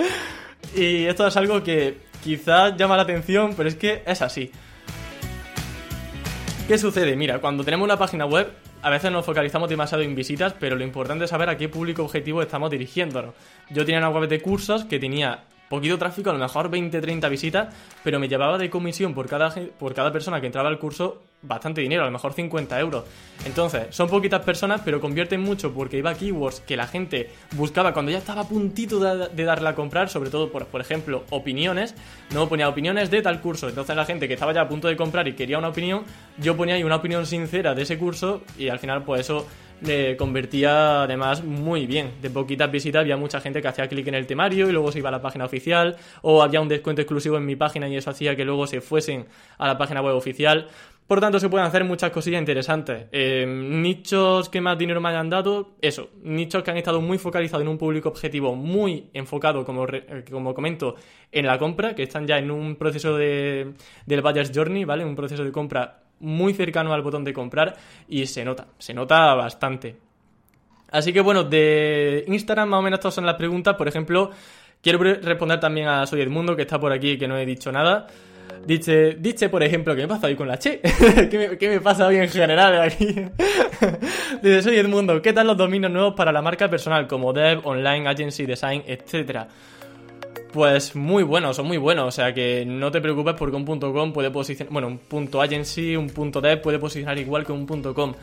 Y 0.73 1.03
esto 1.03 1.27
es 1.27 1.35
algo 1.35 1.61
que 1.61 1.97
quizás 2.23 2.77
llama 2.77 2.95
la 2.95 3.01
atención, 3.01 3.55
pero 3.57 3.67
es 3.67 3.75
que 3.75 4.03
es 4.05 4.21
así. 4.21 4.49
¿Qué 6.65 6.77
sucede? 6.77 7.13
Mira, 7.17 7.39
cuando 7.39 7.65
tenemos 7.65 7.83
una 7.83 7.97
página 7.97 8.25
web, 8.25 8.47
a 8.83 8.89
veces 8.89 9.11
nos 9.11 9.25
focalizamos 9.25 9.69
demasiado 9.69 10.01
en 10.01 10.15
visitas, 10.15 10.55
pero 10.57 10.77
lo 10.77 10.85
importante 10.85 11.25
es 11.25 11.31
saber 11.31 11.49
a 11.49 11.57
qué 11.57 11.67
público 11.67 12.03
objetivo 12.03 12.41
estamos 12.41 12.71
dirigiéndonos. 12.71 13.33
Yo 13.69 13.83
tenía 13.83 13.99
una 13.99 14.11
web 14.11 14.29
de 14.29 14.41
cursos 14.41 14.85
que 14.85 14.97
tenía 14.97 15.43
poquito 15.69 15.97
tráfico, 15.97 16.29
a 16.29 16.33
lo 16.33 16.39
mejor 16.39 16.69
20-30 16.69 17.29
visitas, 17.29 17.73
pero 18.03 18.19
me 18.19 18.27
llevaba 18.27 18.57
de 18.57 18.69
comisión 18.69 19.13
por 19.13 19.27
cada, 19.27 19.53
por 19.77 19.93
cada 19.93 20.11
persona 20.11 20.41
que 20.41 20.47
entraba 20.47 20.67
al 20.67 20.79
curso 20.79 21.21
bastante 21.41 21.81
dinero, 21.81 22.03
a 22.03 22.05
lo 22.05 22.11
mejor 22.11 22.33
50 22.33 22.79
euros. 22.79 23.05
Entonces, 23.45 23.87
son 23.91 24.09
poquitas 24.09 24.43
personas, 24.43 24.81
pero 24.83 24.99
convierten 24.99 25.41
mucho 25.41 25.73
porque 25.73 25.97
iba 25.97 26.13
keywords 26.13 26.59
que 26.61 26.75
la 26.75 26.87
gente 26.87 27.29
buscaba 27.55 27.93
cuando 27.93 28.11
ya 28.11 28.17
estaba 28.17 28.41
a 28.41 28.47
puntito 28.47 28.99
de, 28.99 29.45
darle 29.45 29.69
a 29.69 29.75
comprar, 29.75 30.09
sobre 30.09 30.29
todo 30.29 30.51
por, 30.51 30.65
por 30.65 30.81
ejemplo, 30.81 31.23
opiniones. 31.29 31.95
No 32.33 32.49
ponía 32.49 32.67
opiniones 32.67 33.09
de 33.09 33.21
tal 33.21 33.39
curso. 33.39 33.69
Entonces, 33.69 33.95
la 33.95 34.05
gente 34.05 34.27
que 34.27 34.33
estaba 34.33 34.53
ya 34.53 34.61
a 34.61 34.67
punto 34.67 34.87
de 34.87 34.97
comprar 34.97 35.27
y 35.27 35.33
quería 35.33 35.57
una 35.57 35.69
opinión, 35.69 36.03
yo 36.37 36.57
ponía 36.57 36.75
ahí 36.75 36.83
una 36.83 36.97
opinión 36.97 37.25
sincera 37.25 37.73
de 37.73 37.83
ese 37.83 37.97
curso 37.97 38.41
y 38.57 38.67
al 38.67 38.79
final, 38.79 39.03
pues 39.03 39.21
eso 39.21 39.47
le 39.81 40.17
convertía 40.17 41.03
además 41.03 41.43
muy 41.43 41.85
bien. 41.87 42.11
De 42.21 42.29
poquitas 42.29 42.71
visitas 42.71 43.01
había 43.01 43.17
mucha 43.17 43.41
gente 43.41 43.61
que 43.61 43.67
hacía 43.67 43.87
clic 43.87 44.07
en 44.07 44.15
el 44.15 44.27
temario 44.27 44.69
y 44.69 44.71
luego 44.71 44.91
se 44.91 44.99
iba 44.99 45.09
a 45.09 45.11
la 45.11 45.21
página 45.21 45.45
oficial, 45.45 45.97
o 46.21 46.43
había 46.43 46.61
un 46.61 46.67
descuento 46.67 47.01
exclusivo 47.01 47.37
en 47.37 47.45
mi 47.45 47.55
página 47.55 47.87
y 47.87 47.95
eso 47.95 48.09
hacía 48.09 48.35
que 48.35 48.45
luego 48.45 48.67
se 48.67 48.81
fuesen 48.81 49.25
a 49.57 49.67
la 49.67 49.77
página 49.77 50.01
web 50.01 50.15
oficial. 50.15 50.67
Por 51.09 51.19
tanto, 51.19 51.39
se 51.39 51.49
pueden 51.49 51.65
hacer 51.65 51.83
muchas 51.85 52.11
cosillas 52.11 52.39
interesantes. 52.39 53.07
Eh, 53.11 53.43
nichos 53.47 54.47
que 54.47 54.61
más 54.61 54.77
dinero 54.77 55.01
me 55.01 55.09
hayan 55.09 55.27
dado, 55.27 55.71
eso. 55.81 56.11
Nichos 56.21 56.61
que 56.61 56.69
han 56.69 56.77
estado 56.77 57.01
muy 57.01 57.17
focalizados 57.17 57.63
en 57.63 57.67
un 57.67 57.79
público 57.79 58.09
objetivo, 58.09 58.55
muy 58.55 59.09
enfocado, 59.13 59.65
como, 59.65 59.87
eh, 59.87 60.23
como 60.29 60.53
comento, 60.53 60.93
en 61.31 61.47
la 61.47 61.57
compra, 61.57 61.95
que 61.95 62.03
están 62.03 62.27
ya 62.27 62.37
en 62.37 62.51
un 62.51 62.75
proceso 62.75 63.17
de, 63.17 63.73
del 64.05 64.21
Buyer's 64.21 64.51
Journey, 64.53 64.85
¿vale? 64.85 65.03
Un 65.03 65.15
proceso 65.15 65.43
de 65.43 65.51
compra 65.51 66.03
muy 66.19 66.53
cercano 66.53 66.93
al 66.93 67.01
botón 67.01 67.23
de 67.23 67.33
comprar 67.33 67.75
y 68.07 68.27
se 68.27 68.45
nota, 68.45 68.67
se 68.77 68.93
nota 68.93 69.33
bastante. 69.33 69.95
Así 70.91 71.11
que 71.11 71.21
bueno, 71.21 71.43
de 71.43 72.23
Instagram 72.27 72.69
más 72.69 72.79
o 72.81 72.81
menos 72.83 72.99
estas 72.99 73.15
son 73.15 73.25
las 73.25 73.35
preguntas. 73.35 73.75
Por 73.75 73.87
ejemplo, 73.87 74.29
Quiero 74.81 74.99
responder 75.03 75.59
también 75.59 75.87
a 75.89 76.05
Soy 76.05 76.21
Edmundo, 76.21 76.55
que 76.55 76.61
está 76.61 76.79
por 76.79 76.93
aquí 76.93 77.11
y 77.11 77.17
que 77.17 77.27
no 77.27 77.37
he 77.37 77.45
dicho 77.45 77.69
nada. 77.69 78.07
Dice, 78.65 79.15
dice, 79.19 79.49
por 79.49 79.63
ejemplo, 79.63 79.95
¿qué 79.95 80.03
me 80.03 80.07
pasa 80.07 80.27
hoy 80.27 80.35
con 80.35 80.47
la 80.47 80.57
Che? 80.59 80.79
¿Qué, 81.29 81.69
me, 81.69 81.81
pasa 81.81 82.07
hoy 82.07 82.17
en 82.17 82.29
general 82.29 82.81
aquí? 82.81 83.07
Dice, 84.43 84.61
soy 84.61 84.77
Edmundo, 84.77 85.21
¿qué 85.21 85.33
tal 85.33 85.47
los 85.47 85.57
dominios 85.57 85.91
nuevos 85.91 86.13
para 86.13 86.31
la 86.31 86.41
marca 86.41 86.69
personal 86.69 87.07
como 87.07 87.33
Dev, 87.33 87.65
Online, 87.65 88.07
Agency, 88.07 88.45
Design, 88.45 88.83
etcétera? 88.85 89.47
Pues 90.51 90.95
muy 90.95 91.23
buenos, 91.23 91.55
son 91.55 91.67
muy 91.67 91.77
buenos, 91.77 92.07
o 92.07 92.11
sea 92.11 92.33
que 92.33 92.65
no 92.65 92.91
te 92.91 93.01
preocupes 93.01 93.35
porque 93.35 93.55
un 93.55 93.65
.com 93.65 94.13
puede 94.13 94.31
posicionar, 94.31 94.73
bueno, 94.73 94.87
un 94.87 94.97
punto 94.97 95.41
.agency, 95.41 95.95
un 95.95 96.07
.dev 96.07 96.61
puede 96.61 96.79
posicionar 96.79 97.17
igual 97.17 97.45
que 97.45 97.51
un 97.51 97.65
.com. 97.65 98.13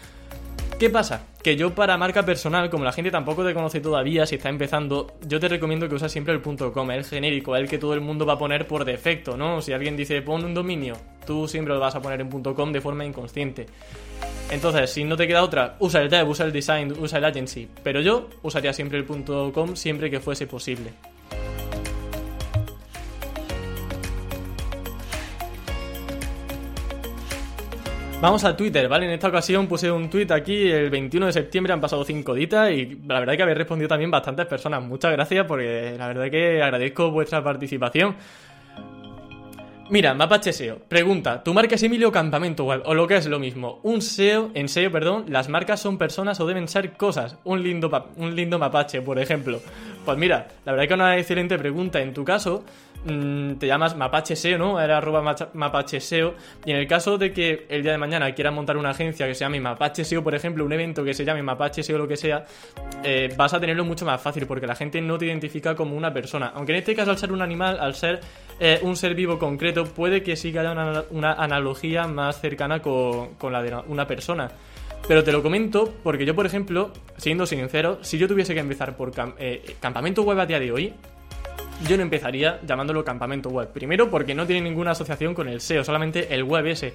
¿Qué 0.78 0.90
pasa? 0.90 1.25
Que 1.42 1.56
yo 1.56 1.75
para 1.75 1.97
marca 1.97 2.23
personal, 2.23 2.68
como 2.68 2.85
la 2.85 2.92
gente 2.92 3.11
tampoco 3.11 3.42
te 3.42 3.54
conoce 3.54 3.80
todavía, 3.80 4.26
si 4.26 4.35
está 4.35 4.50
empezando, 4.50 5.16
yo 5.26 5.40
te 5.40 5.49
recomiendo 5.49 5.88
que 5.88 5.95
uses 5.95 6.12
siempre 6.12 6.35
el 6.35 6.42
.com, 6.42 6.90
el 6.90 7.02
genérico, 7.02 7.56
el 7.56 7.66
que 7.66 7.78
todo 7.78 7.95
el 7.95 8.02
mundo 8.02 8.26
va 8.26 8.35
a 8.35 8.38
poner 8.38 8.66
por 8.66 8.85
defecto, 8.85 9.38
¿no? 9.38 9.62
Si 9.62 9.73
alguien 9.73 9.97
dice 9.97 10.21
pon 10.21 10.45
un 10.45 10.52
dominio, 10.52 10.99
tú 11.26 11.49
siempre 11.49 11.73
lo 11.73 11.80
vas 11.80 11.95
a 11.95 12.02
poner 12.02 12.21
en 12.21 12.28
.com 12.28 12.73
de 12.73 12.83
forma 12.83 13.06
inconsciente. 13.06 13.64
Entonces, 14.50 14.90
si 14.90 15.02
no 15.04 15.16
te 15.16 15.26
queda 15.26 15.42
otra, 15.42 15.76
usa 15.78 16.02
el 16.02 16.11
dev, 16.11 16.28
usa 16.28 16.45
el 16.45 16.52
design, 16.52 16.92
usa 17.00 17.21
el 17.21 17.25
agency, 17.25 17.66
pero 17.83 18.02
yo 18.02 18.28
usaría 18.42 18.75
siempre 18.75 18.99
el 18.99 19.06
.com 19.06 19.76
siempre 19.76 20.11
que 20.11 20.21
fuese 20.21 20.47
posible. 20.47 20.92
Vamos 28.18 28.44
a 28.44 28.56
Twitter, 28.56 28.88
¿vale? 28.88 29.04
En 29.04 29.12
esta 29.12 29.28
ocasión 29.28 29.66
puse 29.66 29.90
un 29.90 30.08
tweet 30.08 30.28
aquí 30.30 30.68
el 30.68 30.88
21 30.88 31.26
de 31.26 31.32
septiembre, 31.32 31.75
han 31.75 31.82
pasado 31.82 32.02
5 32.02 32.35
ditas 32.35 32.73
y 32.73 32.99
la 33.06 33.20
verdad 33.20 33.35
es 33.35 33.37
que 33.37 33.42
habéis 33.42 33.58
respondido 33.58 33.88
también 33.88 34.11
bastantes 34.11 34.46
personas. 34.46 34.82
Muchas 34.82 35.12
gracias 35.12 35.44
porque 35.46 35.94
la 35.99 36.08
verdad 36.08 36.25
es 36.25 36.30
que 36.30 36.62
agradezco 36.62 37.11
vuestra 37.11 37.44
participación. 37.44 38.16
Mira, 39.90 40.14
Mapache 40.14 40.52
SEO. 40.52 40.78
Pregunta, 40.88 41.44
¿tu 41.44 41.54
marca 41.54 41.76
es 41.76 41.82
Emilio 41.82 42.11
Campamento 42.11 42.64
Web? 42.64 42.82
O 42.87 42.94
lo 42.94 43.06
que 43.06 43.16
es 43.16 43.26
lo 43.26 43.38
mismo. 43.38 43.78
Un 43.85 44.02
SEO, 44.02 44.50
en 44.54 44.68
SEO, 44.68 44.90
perdón, 44.90 45.26
las 45.28 45.49
marcas 45.49 45.78
son 45.78 45.96
personas 45.96 46.40
o 46.40 46.46
deben 46.46 46.66
ser 46.66 46.94
cosas. 46.94 47.37
Un 47.44 47.62
lindo, 47.62 48.11
un 48.16 48.35
lindo 48.35 48.58
mapache, 48.58 49.02
por 49.02 49.18
ejemplo. 49.20 49.61
Pues 50.04 50.18
mira, 50.18 50.49
la 50.64 50.73
verdad 50.73 50.85
es 50.85 50.88
que 50.88 50.94
una 50.94 51.18
excelente 51.18 51.56
pregunta. 51.58 52.00
En 52.00 52.12
tu 52.12 52.25
caso, 52.25 52.64
te 53.06 53.66
llamas 53.66 53.96
Mapache 53.96 54.34
SEO, 54.34 54.58
¿no? 54.58 54.80
Era 54.80 54.98
arroba 54.98 55.36
Mapache 55.54 56.00
SEO. 56.00 56.34
Y 56.64 56.72
en 56.72 56.78
el 56.78 56.86
caso 56.86 57.18
de 57.18 57.32
que 57.32 57.66
el 57.68 57.82
día 57.82 57.92
de 57.92 57.98
mañana 57.98 58.32
quieras 58.32 58.52
montar 58.52 58.76
una 58.76 58.90
agencia 58.90 59.26
que 59.26 59.34
se 59.34 59.40
llame 59.40 59.60
Mapache 59.60 60.04
SEO, 60.04 60.25
por 60.25 60.34
ejemplo, 60.34 60.64
un 60.64 60.72
evento 60.72 61.04
que 61.04 61.14
se 61.14 61.25
llame 61.25 61.42
Mapache 61.42 61.82
SEO 61.82 61.98
lo 61.98 62.08
que 62.08 62.16
sea, 62.16 62.44
eh, 63.04 63.32
vas 63.36 63.54
a 63.54 63.60
tenerlo 63.60 63.84
mucho 63.84 64.04
más 64.04 64.20
fácil 64.20 64.46
porque 64.46 64.66
la 64.66 64.75
gente 64.75 65.00
no 65.00 65.18
te 65.18 65.26
identifica 65.26 65.75
como 65.76 65.96
una 65.96 66.12
persona. 66.12 66.52
Aunque 66.54 66.72
en 66.72 66.78
este 66.78 66.94
caso, 66.94 67.10
al 67.10 67.18
ser 67.18 67.32
un 67.32 67.42
animal, 67.42 67.78
al 67.78 67.94
ser 67.94 68.20
eh, 68.58 68.80
un 68.82 68.96
ser 68.96 69.14
vivo 69.14 69.38
concreto, 69.38 69.84
puede 69.84 70.22
que 70.22 70.34
sí 70.34 70.52
que 70.52 70.58
haya 70.58 70.72
una, 71.10 71.32
analogía 71.32 72.06
más 72.06 72.40
cercana 72.40 72.82
con, 72.82 73.36
la 73.50 73.62
de 73.62 73.76
una 73.86 74.06
persona. 74.06 74.50
Pero 75.06 75.22
te 75.22 75.30
lo 75.30 75.42
comento 75.42 75.94
porque 76.02 76.26
yo, 76.26 76.34
por 76.34 76.46
ejemplo, 76.46 76.90
siendo 77.16 77.46
sincero, 77.46 77.98
si 78.02 78.18
yo 78.18 78.26
tuviese 78.26 78.54
que 78.54 78.60
empezar 78.60 78.96
por 78.96 79.12
eh, 79.38 79.76
campamento 79.78 80.22
web 80.22 80.40
a 80.40 80.46
día 80.46 80.58
de 80.58 80.72
hoy, 80.72 80.92
yo 81.85 81.97
no 81.97 82.02
empezaría 82.02 82.61
llamándolo 82.66 83.04
campamento 83.04 83.50
web. 83.50 83.68
Primero 83.73 84.11
porque 84.11 84.35
no 84.35 84.47
tiene 84.47 84.62
ninguna 84.62 84.92
asociación 84.92 85.35
con 85.35 85.49
el 85.49 85.61
SEO, 85.61 85.85
solamente 85.85 86.35
el 86.35 86.45
web 86.45 86.66
ese. 86.66 86.95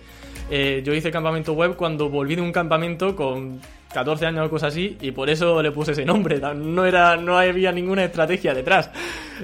Eh, 0.49 0.81
yo 0.83 0.93
hice 0.93 1.11
campamento 1.11 1.53
web 1.53 1.75
cuando 1.75 2.09
volví 2.09 2.35
de 2.35 2.41
un 2.41 2.51
campamento 2.51 3.15
con 3.15 3.59
14 3.93 4.25
años 4.25 4.47
o 4.47 4.49
cosas 4.49 4.73
así 4.73 4.97
y 5.01 5.11
por 5.11 5.29
eso 5.29 5.61
le 5.61 5.71
puse 5.71 5.91
ese 5.91 6.05
nombre. 6.05 6.39
No, 6.39 6.85
era, 6.85 7.15
no 7.17 7.37
había 7.37 7.71
ninguna 7.71 8.03
estrategia 8.03 8.53
detrás. 8.53 8.89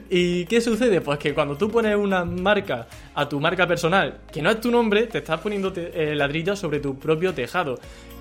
¿Y 0.10 0.46
qué 0.46 0.60
sucede? 0.62 1.01
Pues 1.01 1.20
que 1.20 1.34
cuando 1.34 1.56
tú 1.56 1.70
pones 1.70 1.96
una 1.96 2.25
marca 2.25 2.88
a 3.13 3.29
tu 3.29 3.39
marca 3.39 3.67
personal, 3.67 4.17
que 4.32 4.41
no 4.41 4.50
es 4.50 4.60
tu 4.60 4.72
nombre, 4.72 5.08
te 5.08 5.20
estás 5.20 5.39
poniendo 5.39 5.72
eh, 5.75 6.13
ladrillos 6.15 6.60
sobre 6.60 6.79
tu 6.79 6.98
propio 6.98 7.34
tejado. 7.34 7.79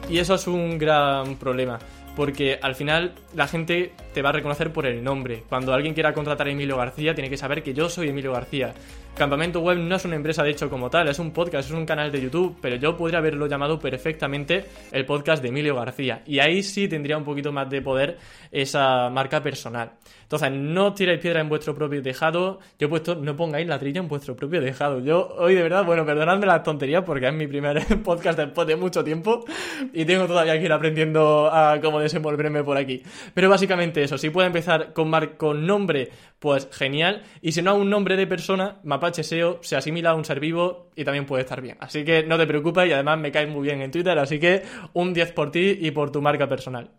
Y 0.08 0.18
eso 0.18 0.34
es 0.34 0.46
un 0.46 0.78
gran 0.78 1.36
problema 1.36 1.78
porque 2.16 2.58
al 2.62 2.74
final 2.74 3.12
la 3.34 3.46
gente 3.46 3.92
te 4.14 4.22
va 4.22 4.30
a 4.30 4.32
reconocer 4.32 4.72
por 4.72 4.86
el 4.86 5.04
nombre. 5.04 5.44
Cuando 5.48 5.72
alguien 5.74 5.94
quiera 5.94 6.14
contratar 6.14 6.48
a 6.48 6.50
Emilio 6.50 6.78
García, 6.78 7.14
tiene 7.14 7.30
que 7.30 7.36
saber 7.36 7.62
que 7.62 7.74
yo 7.74 7.88
soy 7.88 8.08
Emilio 8.08 8.32
García. 8.32 8.74
Campamento 9.16 9.60
Web 9.60 9.78
no 9.78 9.96
es 9.96 10.04
una 10.04 10.14
empresa 10.14 10.42
de 10.42 10.50
hecho 10.50 10.68
como 10.68 10.90
tal, 10.90 11.08
es 11.08 11.18
un 11.18 11.30
podcast, 11.30 11.70
es 11.70 11.74
un 11.74 11.86
canal 11.86 12.12
de 12.12 12.20
YouTube, 12.20 12.58
pero 12.60 12.76
yo 12.76 12.98
podría 12.98 13.18
haberlo 13.18 13.46
llamado 13.46 13.78
perfectamente 13.78 14.66
el 14.92 15.06
podcast 15.06 15.42
de 15.42 15.48
Emilio 15.48 15.74
García. 15.74 16.22
Y 16.26 16.38
ahí 16.38 16.62
sí 16.62 16.86
tendría 16.86 17.16
un 17.16 17.24
poquito 17.24 17.50
más 17.50 17.70
de 17.70 17.80
poder 17.80 18.18
esa 18.52 19.08
marca 19.08 19.42
personal. 19.42 19.92
Entonces, 20.26 20.50
no 20.50 20.92
tiráis 20.92 21.20
piedra 21.20 21.40
en 21.40 21.48
vuestro 21.48 21.72
propio 21.74 22.02
tejado. 22.02 22.58
Yo 22.80 22.88
he 22.88 22.90
puesto, 22.90 23.14
no 23.14 23.36
pongáis 23.36 23.66
ladrillo 23.68 24.00
en 24.00 24.08
vuestro 24.08 24.34
propio 24.34 24.60
tejado. 24.60 24.98
Yo 24.98 25.28
hoy 25.38 25.54
de 25.54 25.62
verdad, 25.62 25.84
bueno, 25.84 26.04
perdonadme 26.04 26.46
las 26.46 26.64
tonterías 26.64 27.04
porque 27.04 27.28
es 27.28 27.32
mi 27.32 27.46
primer 27.46 27.80
podcast 28.02 28.36
después 28.36 28.66
de 28.66 28.74
mucho 28.74 29.04
tiempo 29.04 29.44
y 29.92 30.04
tengo 30.04 30.26
todavía 30.26 30.58
que 30.58 30.64
ir 30.64 30.72
aprendiendo 30.72 31.48
a 31.50 31.80
cómo 31.80 32.00
desenvolverme 32.00 32.64
por 32.64 32.76
aquí. 32.76 33.02
Pero 33.34 33.48
básicamente 33.48 34.02
eso, 34.02 34.18
si 34.18 34.30
puede 34.30 34.48
empezar 34.48 34.92
con, 34.92 35.12
con 35.36 35.64
nombre, 35.64 36.10
pues 36.40 36.68
genial. 36.72 37.22
Y 37.40 37.52
si 37.52 37.62
no 37.62 37.76
un 37.76 37.88
nombre 37.88 38.16
de 38.16 38.26
persona, 38.26 38.78
Mapache 39.06 39.22
SEO 39.22 39.60
se 39.62 39.76
asimila 39.76 40.10
a 40.10 40.14
un 40.14 40.24
ser 40.24 40.40
vivo 40.40 40.90
y 40.96 41.04
también 41.04 41.26
puede 41.26 41.42
estar 41.42 41.60
bien. 41.60 41.76
Así 41.78 42.04
que 42.04 42.24
no 42.24 42.36
te 42.36 42.46
preocupes 42.46 42.88
y 42.88 42.92
además 42.92 43.18
me 43.18 43.30
caes 43.30 43.48
muy 43.48 43.62
bien 43.62 43.80
en 43.80 43.92
Twitter, 43.92 44.18
así 44.18 44.40
que 44.40 44.62
un 44.94 45.14
10 45.14 45.32
por 45.32 45.52
ti 45.52 45.78
y 45.80 45.92
por 45.92 46.10
tu 46.10 46.20
marca 46.20 46.48
personal. 46.48 46.90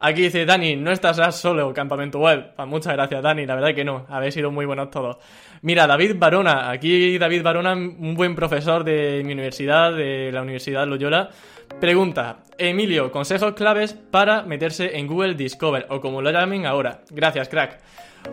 Aquí 0.00 0.20
dice 0.20 0.44
Dani, 0.44 0.76
no 0.76 0.92
estás 0.92 1.34
solo, 1.34 1.72
campamento 1.72 2.18
web. 2.18 2.54
Pues 2.54 2.68
muchas 2.68 2.92
gracias, 2.92 3.22
Dani, 3.22 3.46
la 3.46 3.54
verdad 3.54 3.74
que 3.74 3.84
no, 3.84 4.04
habéis 4.10 4.34
sido 4.34 4.50
muy 4.50 4.66
buenos 4.66 4.90
todos. 4.90 5.16
Mira, 5.62 5.86
David 5.86 6.16
Barona, 6.18 6.70
aquí 6.70 7.16
David 7.16 7.42
Barona, 7.42 7.72
un 7.72 8.14
buen 8.14 8.34
profesor 8.34 8.84
de 8.84 9.22
mi 9.24 9.32
universidad, 9.32 9.94
de 9.94 10.30
la 10.30 10.42
Universidad 10.42 10.86
Loyola, 10.86 11.30
pregunta, 11.80 12.40
Emilio, 12.58 13.10
consejos 13.10 13.54
claves 13.54 13.94
para 13.94 14.42
meterse 14.42 14.98
en 14.98 15.06
Google 15.06 15.34
Discover, 15.34 15.86
o 15.88 16.02
como 16.02 16.20
lo 16.20 16.30
llamen 16.30 16.66
ahora. 16.66 17.00
Gracias, 17.10 17.48
crack. 17.48 17.80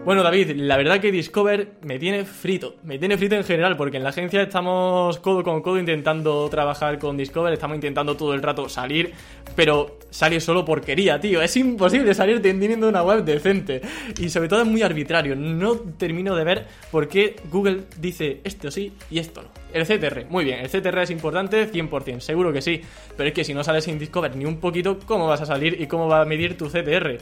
Bueno, 0.03 0.23
David, 0.23 0.53
la 0.55 0.77
verdad 0.77 0.99
que 0.99 1.11
Discover 1.11 1.73
me 1.83 1.99
tiene 1.99 2.25
frito. 2.25 2.75
Me 2.83 2.97
tiene 2.97 3.19
frito 3.19 3.35
en 3.35 3.43
general, 3.43 3.77
porque 3.77 3.97
en 3.97 4.03
la 4.03 4.09
agencia 4.09 4.41
estamos 4.41 5.19
codo 5.19 5.43
con 5.43 5.61
codo 5.61 5.77
intentando 5.77 6.49
trabajar 6.49 6.97
con 6.97 7.17
Discover, 7.17 7.53
estamos 7.53 7.75
intentando 7.75 8.17
todo 8.17 8.33
el 8.33 8.41
rato 8.41 8.67
salir, 8.67 9.13
pero 9.55 9.99
sale 10.09 10.39
solo 10.39 10.65
porquería, 10.65 11.19
tío. 11.19 11.39
Es 11.43 11.55
imposible 11.55 12.15
salir 12.15 12.41
teniendo 12.41 12.89
una 12.89 13.03
web 13.03 13.23
decente. 13.23 13.81
Y 14.17 14.29
sobre 14.29 14.49
todo 14.49 14.63
es 14.63 14.67
muy 14.67 14.81
arbitrario. 14.81 15.35
No 15.35 15.75
termino 15.75 16.35
de 16.35 16.45
ver 16.45 16.67
por 16.89 17.07
qué 17.07 17.35
Google 17.51 17.81
dice 17.99 18.41
esto 18.43 18.71
sí 18.71 18.93
y 19.11 19.19
esto 19.19 19.43
no. 19.43 19.49
El 19.71 19.85
CTR, 19.85 20.25
muy 20.29 20.43
bien, 20.43 20.59
el 20.59 20.67
CTR 20.67 20.99
es 21.03 21.11
importante 21.11 21.71
100%, 21.71 22.19
seguro 22.21 22.51
que 22.51 22.61
sí. 22.61 22.81
Pero 23.15 23.29
es 23.29 23.35
que 23.35 23.43
si 23.43 23.53
no 23.53 23.63
sales 23.63 23.83
sin 23.83 23.99
Discover 23.99 24.35
ni 24.35 24.45
un 24.45 24.59
poquito, 24.59 24.97
¿cómo 25.05 25.27
vas 25.27 25.41
a 25.41 25.45
salir 25.45 25.79
y 25.79 25.85
cómo 25.85 26.07
va 26.07 26.21
a 26.21 26.25
medir 26.25 26.57
tu 26.57 26.67
CTR? 26.67 27.19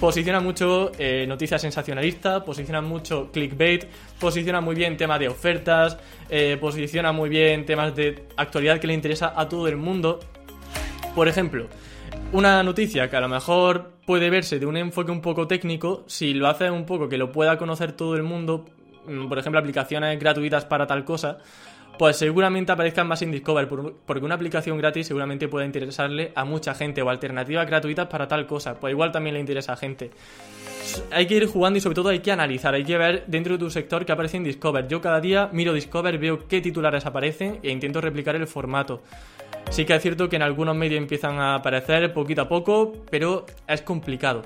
Posiciona 0.00 0.40
mucho 0.40 0.90
eh, 0.98 1.26
noticias 1.28 1.62
sensacionalistas, 1.62 2.42
posiciona 2.42 2.80
mucho 2.80 3.30
clickbait, 3.32 3.86
posiciona 4.18 4.60
muy 4.60 4.74
bien 4.74 4.96
temas 4.96 5.20
de 5.20 5.28
ofertas, 5.28 5.96
eh, 6.28 6.56
posiciona 6.60 7.12
muy 7.12 7.28
bien 7.28 7.64
temas 7.64 7.94
de 7.94 8.26
actualidad 8.36 8.80
que 8.80 8.88
le 8.88 8.94
interesa 8.94 9.32
a 9.36 9.48
todo 9.48 9.68
el 9.68 9.76
mundo. 9.76 10.18
Por 11.14 11.28
ejemplo, 11.28 11.68
una 12.32 12.62
noticia 12.62 13.08
que 13.08 13.16
a 13.16 13.20
lo 13.20 13.28
mejor 13.28 13.92
puede 14.06 14.30
verse 14.30 14.58
de 14.58 14.66
un 14.66 14.76
enfoque 14.76 15.10
un 15.10 15.20
poco 15.20 15.46
técnico, 15.46 16.04
si 16.06 16.34
lo 16.34 16.48
hace 16.48 16.70
un 16.70 16.86
poco 16.86 17.08
que 17.08 17.18
lo 17.18 17.30
pueda 17.30 17.56
conocer 17.58 17.92
todo 17.92 18.16
el 18.16 18.22
mundo, 18.22 18.64
mm, 19.06 19.28
por 19.28 19.38
ejemplo, 19.38 19.60
aplicaciones 19.60 20.18
gratuitas 20.18 20.64
para 20.64 20.86
tal 20.86 21.04
cosa, 21.04 21.38
pues 21.98 22.16
seguramente 22.16 22.72
aparezcan 22.72 23.06
más 23.06 23.22
en 23.22 23.30
Discover, 23.30 23.68
porque 23.68 24.24
una 24.24 24.34
aplicación 24.34 24.78
gratis 24.78 25.06
seguramente 25.06 25.48
puede 25.48 25.66
interesarle 25.66 26.32
a 26.34 26.44
mucha 26.44 26.74
gente 26.74 27.02
o 27.02 27.10
alternativas 27.10 27.66
gratuitas 27.66 28.06
para 28.08 28.26
tal 28.26 28.46
cosa, 28.46 28.78
pues 28.80 28.92
igual 28.92 29.12
también 29.12 29.34
le 29.34 29.40
interesa 29.40 29.74
a 29.74 29.76
gente. 29.76 30.10
Hay 31.10 31.26
que 31.26 31.36
ir 31.36 31.46
jugando 31.46 31.78
y 31.78 31.80
sobre 31.80 31.94
todo 31.94 32.08
hay 32.08 32.20
que 32.20 32.32
analizar, 32.32 32.74
hay 32.74 32.84
que 32.84 32.98
ver 32.98 33.24
dentro 33.26 33.54
de 33.54 33.58
tu 33.58 33.70
sector 33.70 34.04
qué 34.04 34.12
aparece 34.12 34.36
en 34.36 34.44
Discover. 34.44 34.88
Yo 34.88 35.00
cada 35.00 35.20
día 35.20 35.48
miro 35.52 35.72
Discover, 35.72 36.18
veo 36.18 36.46
qué 36.48 36.60
titulares 36.60 37.06
aparecen 37.06 37.60
e 37.62 37.70
intento 37.70 38.00
replicar 38.00 38.36
el 38.36 38.46
formato. 38.46 39.02
Sí 39.70 39.84
que 39.84 39.94
es 39.94 40.02
cierto 40.02 40.28
que 40.28 40.36
en 40.36 40.42
algunos 40.42 40.74
medios 40.74 40.98
empiezan 40.98 41.38
a 41.38 41.54
aparecer 41.54 42.12
poquito 42.12 42.42
a 42.42 42.48
poco, 42.48 42.92
pero 43.10 43.46
es 43.66 43.82
complicado. 43.82 44.42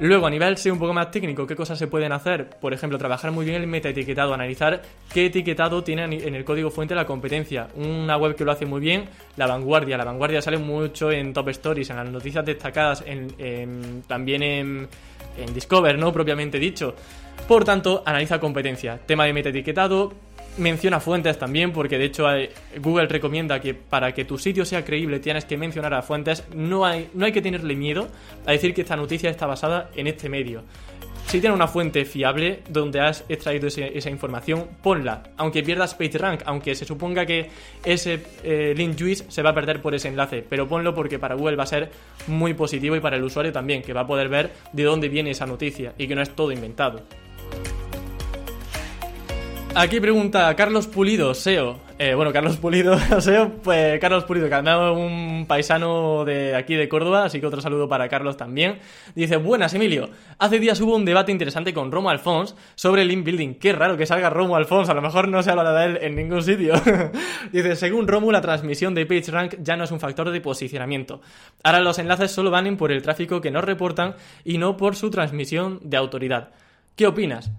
Luego, 0.00 0.26
a 0.26 0.30
nivel 0.30 0.56
ser 0.56 0.72
un 0.72 0.78
poco 0.78 0.94
más 0.94 1.10
técnico, 1.10 1.46
¿qué 1.46 1.54
cosas 1.54 1.78
se 1.78 1.86
pueden 1.86 2.10
hacer? 2.12 2.48
Por 2.58 2.72
ejemplo, 2.72 2.96
trabajar 2.96 3.32
muy 3.32 3.44
bien 3.44 3.60
el 3.60 3.66
metaetiquetado, 3.66 4.32
analizar 4.32 4.80
qué 5.12 5.26
etiquetado 5.26 5.84
tiene 5.84 6.04
en 6.04 6.34
el 6.34 6.42
código 6.42 6.70
fuente 6.70 6.94
la 6.94 7.04
competencia. 7.04 7.68
Una 7.74 8.16
web 8.16 8.34
que 8.34 8.46
lo 8.46 8.50
hace 8.50 8.64
muy 8.64 8.80
bien, 8.80 9.04
La 9.36 9.46
Vanguardia. 9.46 9.98
La 9.98 10.04
Vanguardia 10.04 10.40
sale 10.40 10.56
mucho 10.56 11.12
en 11.12 11.34
Top 11.34 11.50
Stories, 11.50 11.90
en 11.90 11.96
las 11.96 12.08
noticias 12.08 12.46
destacadas, 12.46 13.04
también 14.06 14.42
en, 14.42 14.88
en 15.36 15.54
Discover, 15.54 15.98
¿no? 15.98 16.10
Propiamente 16.14 16.58
dicho. 16.58 16.94
Por 17.46 17.64
tanto, 17.64 18.02
analiza 18.06 18.40
competencia. 18.40 18.98
Tema 19.04 19.26
de 19.26 19.34
metaetiquetado, 19.34 20.14
menciona 20.60 21.00
fuentes 21.00 21.38
también, 21.38 21.72
porque 21.72 21.98
de 21.98 22.04
hecho 22.04 22.26
Google 22.78 23.06
recomienda 23.06 23.60
que 23.60 23.74
para 23.74 24.12
que 24.12 24.24
tu 24.24 24.38
sitio 24.38 24.64
sea 24.64 24.84
creíble 24.84 25.18
tienes 25.18 25.44
que 25.44 25.56
mencionar 25.56 25.94
a 25.94 26.02
fuentes. 26.02 26.44
No 26.54 26.84
hay, 26.84 27.08
no 27.14 27.24
hay 27.24 27.32
que 27.32 27.42
tenerle 27.42 27.74
miedo 27.74 28.08
a 28.46 28.52
decir 28.52 28.74
que 28.74 28.82
esta 28.82 28.96
noticia 28.96 29.30
está 29.30 29.46
basada 29.46 29.90
en 29.96 30.06
este 30.06 30.28
medio. 30.28 30.62
si 31.26 31.40
tienes 31.40 31.54
una 31.54 31.68
fuente 31.68 32.04
fiable 32.04 32.60
donde 32.68 33.00
has 33.00 33.24
extraído 33.28 33.68
esa 33.68 34.10
información, 34.10 34.66
ponla. 34.82 35.22
Aunque 35.36 35.62
pierdas 35.62 35.94
PageRank, 35.94 36.42
aunque 36.44 36.74
se 36.74 36.84
suponga 36.84 37.24
que 37.24 37.50
ese 37.84 38.20
eh, 38.42 38.74
link 38.76 38.98
juice 38.98 39.24
se 39.28 39.42
va 39.42 39.50
a 39.50 39.54
perder 39.54 39.80
por 39.80 39.94
ese 39.94 40.08
enlace, 40.08 40.44
pero 40.48 40.68
ponlo 40.68 40.94
porque 40.94 41.18
para 41.18 41.36
Google 41.36 41.56
va 41.56 41.64
a 41.64 41.66
ser 41.66 41.90
muy 42.26 42.54
positivo 42.54 42.96
y 42.96 43.00
para 43.00 43.16
el 43.16 43.22
usuario 43.22 43.52
también, 43.52 43.82
que 43.82 43.92
va 43.92 44.02
a 44.02 44.06
poder 44.06 44.28
ver 44.28 44.50
de 44.72 44.82
dónde 44.82 45.08
viene 45.08 45.30
esa 45.30 45.46
noticia 45.46 45.94
y 45.98 46.08
que 46.08 46.14
no 46.14 46.22
es 46.22 46.30
todo 46.30 46.50
inventado. 46.52 47.02
Aquí 49.72 50.00
pregunta 50.00 50.54
Carlos 50.56 50.88
Pulido, 50.88 51.32
SEO. 51.32 51.78
Eh, 51.96 52.14
bueno, 52.14 52.32
Carlos 52.32 52.56
Pulido, 52.56 52.98
SEO, 53.20 53.50
pues 53.62 54.00
Carlos 54.00 54.24
Pulido, 54.24 54.48
que 54.48 54.54
es 54.56 54.96
un 54.96 55.44
paisano 55.46 56.24
de 56.24 56.56
aquí 56.56 56.74
de 56.74 56.88
Córdoba, 56.88 57.24
así 57.24 57.40
que 57.40 57.46
otro 57.46 57.60
saludo 57.60 57.88
para 57.88 58.08
Carlos 58.08 58.36
también. 58.36 58.80
Dice, 59.14 59.36
buenas 59.36 59.72
Emilio, 59.72 60.10
hace 60.38 60.58
días 60.58 60.80
hubo 60.80 60.96
un 60.96 61.04
debate 61.04 61.30
interesante 61.30 61.72
con 61.72 61.92
Romo 61.92 62.10
Alfons 62.10 62.56
sobre 62.74 63.02
el 63.02 63.08
link 63.08 63.24
building. 63.24 63.54
Qué 63.54 63.72
raro 63.72 63.96
que 63.96 64.06
salga 64.06 64.28
Romo 64.28 64.56
Alfons, 64.56 64.88
a 64.88 64.94
lo 64.94 65.02
mejor 65.02 65.28
no 65.28 65.40
se 65.42 65.52
habla 65.52 65.72
de 65.72 65.86
él 65.86 65.98
en 66.02 66.16
ningún 66.16 66.42
sitio. 66.42 66.74
Dice, 67.52 67.76
según 67.76 68.08
Romo, 68.08 68.32
la 68.32 68.40
transmisión 68.40 68.92
de 68.94 69.06
PageRank 69.06 69.54
ya 69.62 69.76
no 69.76 69.84
es 69.84 69.92
un 69.92 70.00
factor 70.00 70.30
de 70.30 70.40
posicionamiento. 70.40 71.20
Ahora 71.62 71.80
los 71.80 71.98
enlaces 72.00 72.32
solo 72.32 72.50
van 72.50 72.76
por 72.76 72.90
el 72.90 73.02
tráfico 73.02 73.40
que 73.40 73.52
nos 73.52 73.62
reportan 73.62 74.16
y 74.44 74.58
no 74.58 74.76
por 74.76 74.96
su 74.96 75.10
transmisión 75.10 75.78
de 75.82 75.96
autoridad. 75.96 76.50
¿Qué 76.96 77.06
opinas? 77.06 77.52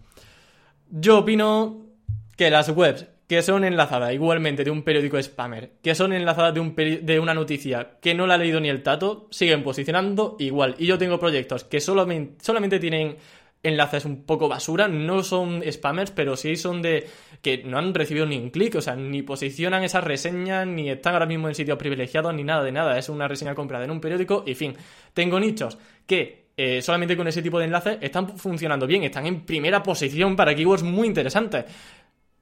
Yo 0.89 1.19
opino 1.19 1.90
que 2.35 2.49
las 2.49 2.69
webs 2.69 3.07
que 3.31 3.41
son 3.41 3.63
enlazadas 3.63 4.13
igualmente 4.13 4.65
de 4.65 4.71
un 4.71 4.83
periódico 4.83 5.21
spammer, 5.23 5.71
que 5.81 5.95
son 5.95 6.11
enlazadas 6.11 6.53
de, 6.53 6.59
un 6.59 6.75
de 6.75 7.17
una 7.17 7.33
noticia 7.33 7.91
que 8.01 8.13
no 8.13 8.27
la 8.27 8.33
ha 8.33 8.37
leído 8.37 8.59
ni 8.59 8.67
el 8.67 8.83
tato, 8.83 9.27
siguen 9.31 9.63
posicionando 9.63 10.35
igual. 10.37 10.75
Y 10.77 10.85
yo 10.85 10.97
tengo 10.97 11.17
proyectos 11.17 11.63
que 11.63 11.79
solamente, 11.79 12.43
solamente 12.43 12.77
tienen 12.77 13.15
enlaces 13.63 14.03
un 14.03 14.23
poco 14.23 14.49
basura, 14.49 14.87
no 14.87 15.23
son 15.23 15.63
spammers, 15.71 16.11
pero 16.11 16.35
sí 16.35 16.55
son 16.55 16.81
de 16.81 17.07
que 17.41 17.63
no 17.63 17.77
han 17.77 17.93
recibido 17.93 18.25
ni 18.25 18.37
un 18.37 18.49
clic, 18.49 18.75
o 18.75 18.81
sea, 18.81 18.95
ni 18.95 19.21
posicionan 19.21 19.83
esas 19.83 20.03
reseñas, 20.03 20.67
ni 20.67 20.89
están 20.89 21.13
ahora 21.13 21.25
mismo 21.25 21.47
en 21.47 21.55
sitios 21.55 21.77
privilegiados, 21.77 22.33
ni 22.33 22.43
nada 22.43 22.63
de 22.63 22.71
nada, 22.71 22.97
es 22.97 23.07
una 23.09 23.27
reseña 23.27 23.55
comprada 23.55 23.85
en 23.85 23.91
un 23.91 24.01
periódico 24.01 24.43
y 24.45 24.55
fin. 24.55 24.75
Tengo 25.13 25.39
nichos 25.39 25.77
que 26.05 26.41
eh, 26.57 26.81
solamente 26.81 27.15
con 27.15 27.27
ese 27.27 27.41
tipo 27.41 27.59
de 27.59 27.65
enlaces 27.65 27.97
están 28.01 28.37
funcionando 28.37 28.85
bien, 28.85 29.03
están 29.03 29.25
en 29.25 29.45
primera 29.45 29.81
posición 29.81 30.35
para 30.35 30.53
keywords 30.53 30.83
muy 30.83 31.07
interesantes. 31.07 31.65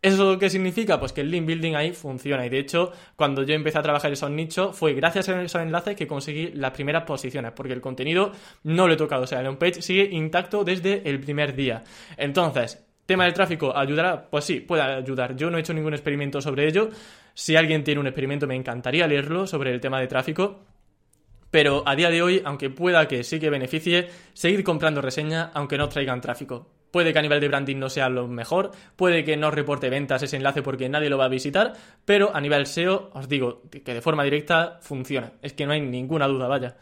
¿Eso 0.01 0.39
qué 0.39 0.49
significa? 0.49 0.97
Pues 0.97 1.11
que 1.11 1.21
el 1.21 1.29
link 1.29 1.45
building 1.45 1.75
ahí 1.75 1.91
funciona. 1.91 2.45
Y 2.45 2.49
de 2.49 2.59
hecho, 2.59 2.93
cuando 3.17 3.43
yo 3.43 3.53
empecé 3.53 3.79
a 3.79 3.81
trabajar 3.81 4.11
esos 4.13 4.31
nichos, 4.31 4.75
fue 4.75 4.93
gracias 4.93 5.27
a 5.27 5.41
esos 5.41 5.61
enlaces 5.61 5.97
que 5.97 6.07
conseguí 6.07 6.51
las 6.53 6.71
primeras 6.71 7.03
posiciones, 7.03 7.51
porque 7.51 7.73
el 7.73 7.81
contenido 7.81 8.31
no 8.63 8.87
lo 8.87 8.93
he 8.93 8.97
tocado. 8.97 9.23
O 9.23 9.27
sea, 9.27 9.41
el 9.41 9.47
homepage 9.47 9.81
sigue 9.81 10.09
intacto 10.11 10.63
desde 10.63 11.09
el 11.09 11.19
primer 11.19 11.53
día. 11.53 11.83
Entonces, 12.15 12.81
¿tema 13.05 13.25
del 13.25 13.33
tráfico 13.33 13.75
ayudará? 13.75 14.29
Pues 14.29 14.45
sí, 14.45 14.61
puede 14.61 14.83
ayudar. 14.83 15.35
Yo 15.35 15.49
no 15.49 15.57
he 15.57 15.61
hecho 15.61 15.73
ningún 15.73 15.93
experimento 15.93 16.39
sobre 16.39 16.65
ello. 16.65 16.91
Si 17.33 17.57
alguien 17.57 17.83
tiene 17.83 17.99
un 17.99 18.07
experimento, 18.07 18.47
me 18.47 18.55
encantaría 18.55 19.05
leerlo 19.05 19.47
sobre 19.47 19.73
el 19.73 19.81
tema 19.81 19.99
de 19.99 20.07
tráfico. 20.07 20.61
Pero 21.51 21.83
a 21.85 21.95
día 21.95 22.09
de 22.09 22.21
hoy, 22.21 22.41
aunque 22.45 22.69
pueda 22.69 23.05
que 23.09 23.25
sí 23.25 23.37
que 23.39 23.49
beneficie, 23.49 24.07
seguir 24.33 24.63
comprando 24.63 25.01
reseñas 25.01 25.49
aunque 25.53 25.77
no 25.77 25.89
traigan 25.89 26.21
tráfico. 26.21 26.78
Puede 26.91 27.13
que 27.13 27.19
a 27.19 27.21
nivel 27.21 27.39
de 27.39 27.47
branding 27.47 27.77
no 27.77 27.89
sea 27.89 28.09
lo 28.09 28.27
mejor, 28.27 28.71
puede 28.95 29.23
que 29.23 29.37
no 29.37 29.51
reporte 29.51 29.89
ventas 29.89 30.23
ese 30.23 30.37
enlace 30.37 30.63
porque 30.63 30.89
nadie 30.89 31.09
lo 31.09 31.17
va 31.17 31.25
a 31.25 31.29
visitar, 31.29 31.73
pero 32.05 32.35
a 32.35 32.41
nivel 32.41 32.65
SEO 32.65 33.11
os 33.13 33.29
digo 33.29 33.61
que 33.69 33.93
de 33.93 34.01
forma 34.01 34.23
directa 34.23 34.79
funciona. 34.81 35.31
Es 35.41 35.53
que 35.53 35.65
no 35.65 35.73
hay 35.73 35.81
ninguna 35.81 36.27
duda, 36.27 36.47
vaya. 36.47 36.75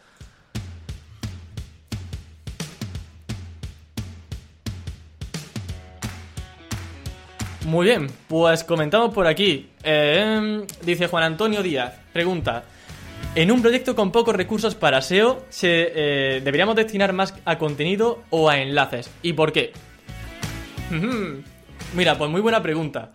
Muy 7.66 7.84
bien, 7.84 8.06
pues 8.28 8.64
comentamos 8.64 9.12
por 9.12 9.26
aquí. 9.26 9.68
Eh, 9.82 10.64
dice 10.80 11.06
Juan 11.06 11.24
Antonio 11.24 11.62
Díaz, 11.62 12.00
pregunta, 12.14 12.64
en 13.34 13.50
un 13.50 13.60
proyecto 13.60 13.94
con 13.94 14.10
pocos 14.10 14.34
recursos 14.34 14.74
para 14.74 15.02
SEO, 15.02 15.44
¿se, 15.50 15.92
eh, 15.94 16.40
¿deberíamos 16.40 16.76
destinar 16.76 17.12
más 17.12 17.34
a 17.44 17.58
contenido 17.58 18.22
o 18.30 18.48
a 18.48 18.58
enlaces? 18.58 19.10
¿Y 19.22 19.34
por 19.34 19.52
qué? 19.52 19.72
Mira, 21.94 22.18
pues 22.18 22.30
muy 22.30 22.40
buena 22.40 22.62
pregunta. 22.62 23.10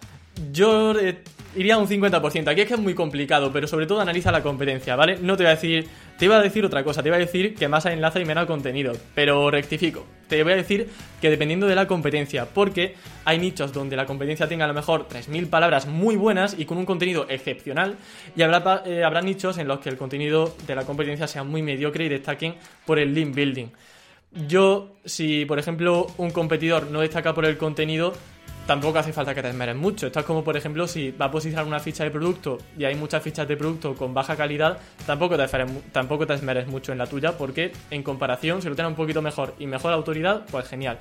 Yo 0.51 0.97
eh, 0.99 1.23
iría 1.55 1.75
a 1.75 1.77
un 1.77 1.87
50%. 1.87 2.47
Aquí 2.47 2.61
es 2.61 2.67
que 2.67 2.73
es 2.73 2.79
muy 2.79 2.93
complicado, 2.93 3.51
pero 3.51 3.67
sobre 3.67 3.85
todo 3.85 4.01
analiza 4.01 4.31
la 4.31 4.41
competencia, 4.41 4.95
¿vale? 4.95 5.17
No 5.21 5.37
te 5.37 5.43
voy 5.43 5.51
a 5.51 5.55
decir. 5.55 5.87
Te 6.17 6.25
iba 6.25 6.37
a 6.37 6.41
decir 6.41 6.63
otra 6.63 6.83
cosa, 6.83 7.01
te 7.01 7.09
iba 7.09 7.15
a 7.15 7.19
decir 7.19 7.55
que 7.55 7.67
más 7.67 7.85
enlace 7.87 8.21
y 8.21 8.25
menos 8.25 8.45
contenido, 8.45 8.93
pero 9.15 9.49
rectifico. 9.49 10.05
Te 10.27 10.43
voy 10.43 10.53
a 10.53 10.55
decir 10.55 10.87
que 11.19 11.29
dependiendo 11.31 11.65
de 11.65 11.73
la 11.73 11.87
competencia, 11.87 12.45
porque 12.45 12.95
hay 13.25 13.39
nichos 13.39 13.73
donde 13.73 13.95
la 13.95 14.05
competencia 14.05 14.47
tenga 14.47 14.65
a 14.65 14.67
lo 14.67 14.75
mejor 14.75 15.07
3.000 15.07 15.49
palabras 15.49 15.87
muy 15.87 16.15
buenas 16.15 16.55
y 16.57 16.65
con 16.65 16.77
un 16.77 16.85
contenido 16.85 17.25
excepcional, 17.29 17.95
y 18.35 18.43
habrá, 18.43 18.83
eh, 18.85 19.03
habrá 19.03 19.21
nichos 19.21 19.57
en 19.57 19.67
los 19.67 19.79
que 19.79 19.89
el 19.89 19.97
contenido 19.97 20.55
de 20.67 20.75
la 20.75 20.85
competencia 20.85 21.27
sea 21.27 21.43
muy 21.43 21.63
mediocre 21.63 22.05
y 22.05 22.09
destaquen 22.09 22.55
por 22.85 22.99
el 22.99 23.13
link 23.13 23.33
building. 23.33 23.69
Yo, 24.47 24.95
si 25.05 25.45
por 25.45 25.59
ejemplo 25.59 26.07
un 26.17 26.31
competidor 26.31 26.87
no 26.87 27.01
destaca 27.01 27.35
por 27.35 27.45
el 27.45 27.57
contenido, 27.57 28.13
tampoco 28.65 28.97
hace 28.97 29.13
falta 29.13 29.35
que 29.35 29.41
te 29.41 29.49
esmeres 29.49 29.75
mucho. 29.75 30.07
Esto 30.07 30.19
es 30.21 30.25
como, 30.25 30.43
por 30.43 30.57
ejemplo, 30.57 30.87
si 30.87 31.11
va 31.11 31.25
a 31.25 31.31
posicionar 31.31 31.65
una 31.65 31.79
ficha 31.79 32.03
de 32.03 32.11
producto 32.11 32.57
y 32.77 32.85
hay 32.85 32.95
muchas 32.95 33.21
fichas 33.21 33.47
de 33.47 33.57
producto 33.57 33.93
con 33.95 34.13
baja 34.13 34.35
calidad, 34.35 34.79
tampoco 35.05 35.37
te 35.37 36.33
esmeres 36.33 36.67
mucho 36.67 36.91
en 36.91 36.97
la 36.97 37.07
tuya, 37.07 37.37
porque 37.37 37.71
en 37.91 38.01
comparación, 38.03 38.61
si 38.61 38.69
lo 38.69 38.75
tienes 38.75 38.89
un 38.89 38.95
poquito 38.95 39.21
mejor 39.21 39.53
y 39.59 39.67
mejor 39.67 39.93
autoridad, 39.93 40.45
pues 40.49 40.67
genial. 40.67 40.97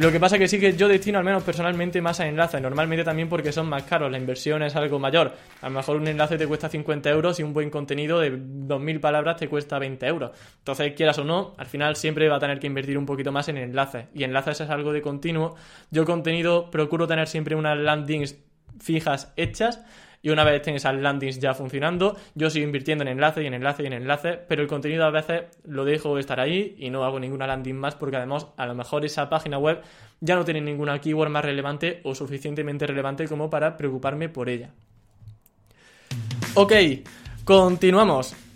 Lo 0.00 0.10
que 0.10 0.18
pasa 0.18 0.38
que 0.38 0.48
sí 0.48 0.58
que 0.58 0.72
yo 0.72 0.88
destino 0.88 1.18
al 1.18 1.26
menos 1.26 1.42
personalmente 1.42 2.00
más 2.00 2.20
a 2.20 2.26
enlaces, 2.26 2.58
normalmente 2.62 3.04
también 3.04 3.28
porque 3.28 3.52
son 3.52 3.68
más 3.68 3.82
caros, 3.82 4.10
la 4.10 4.16
inversión 4.16 4.62
es 4.62 4.74
algo 4.74 4.98
mayor. 4.98 5.34
A 5.60 5.68
lo 5.68 5.74
mejor 5.74 5.96
un 5.96 6.08
enlace 6.08 6.38
te 6.38 6.46
cuesta 6.46 6.70
50 6.70 7.10
euros 7.10 7.38
y 7.38 7.42
un 7.42 7.52
buen 7.52 7.68
contenido 7.68 8.18
de 8.18 8.32
2.000 8.32 8.98
palabras 8.98 9.36
te 9.36 9.46
cuesta 9.46 9.78
20 9.78 10.06
euros. 10.06 10.30
Entonces, 10.56 10.94
quieras 10.94 11.18
o 11.18 11.24
no, 11.24 11.52
al 11.58 11.66
final 11.66 11.96
siempre 11.96 12.30
va 12.30 12.36
a 12.36 12.38
tener 12.38 12.58
que 12.58 12.66
invertir 12.66 12.96
un 12.96 13.04
poquito 13.04 13.30
más 13.30 13.48
en 13.50 13.58
enlaces. 13.58 14.06
Y 14.14 14.24
enlaces 14.24 14.62
es 14.62 14.70
algo 14.70 14.94
de 14.94 15.02
continuo. 15.02 15.54
Yo 15.90 16.06
contenido 16.06 16.70
procuro 16.70 17.06
tener 17.06 17.28
siempre 17.28 17.54
unas 17.54 17.76
landings 17.76 18.38
fijas 18.80 19.34
hechas 19.36 19.84
y 20.22 20.30
una 20.30 20.44
vez 20.44 20.56
estén 20.56 20.74
esas 20.74 20.94
landings 20.94 21.38
ya 21.38 21.54
funcionando, 21.54 22.16
yo 22.34 22.50
sigo 22.50 22.64
invirtiendo 22.64 23.02
en 23.02 23.08
enlace 23.08 23.42
y 23.42 23.46
en 23.46 23.54
enlace 23.54 23.82
y 23.82 23.86
en 23.86 23.94
enlace, 23.94 24.38
pero 24.48 24.62
el 24.62 24.68
contenido 24.68 25.04
a 25.04 25.10
veces 25.10 25.44
lo 25.64 25.84
dejo 25.84 26.18
estar 26.18 26.40
ahí 26.40 26.74
y 26.78 26.90
no 26.90 27.04
hago 27.04 27.18
ninguna 27.18 27.46
landing 27.46 27.76
más 27.76 27.94
porque 27.94 28.16
además 28.16 28.46
a 28.56 28.66
lo 28.66 28.74
mejor 28.74 29.04
esa 29.04 29.28
página 29.30 29.58
web 29.58 29.80
ya 30.20 30.36
no 30.36 30.44
tiene 30.44 30.60
ninguna 30.60 31.00
keyword 31.00 31.30
más 31.30 31.44
relevante 31.44 32.00
o 32.04 32.14
suficientemente 32.14 32.86
relevante 32.86 33.26
como 33.26 33.48
para 33.48 33.76
preocuparme 33.76 34.28
por 34.28 34.48
ella. 34.48 34.70
Ok, 36.54 36.72
continuamos. 37.44 38.49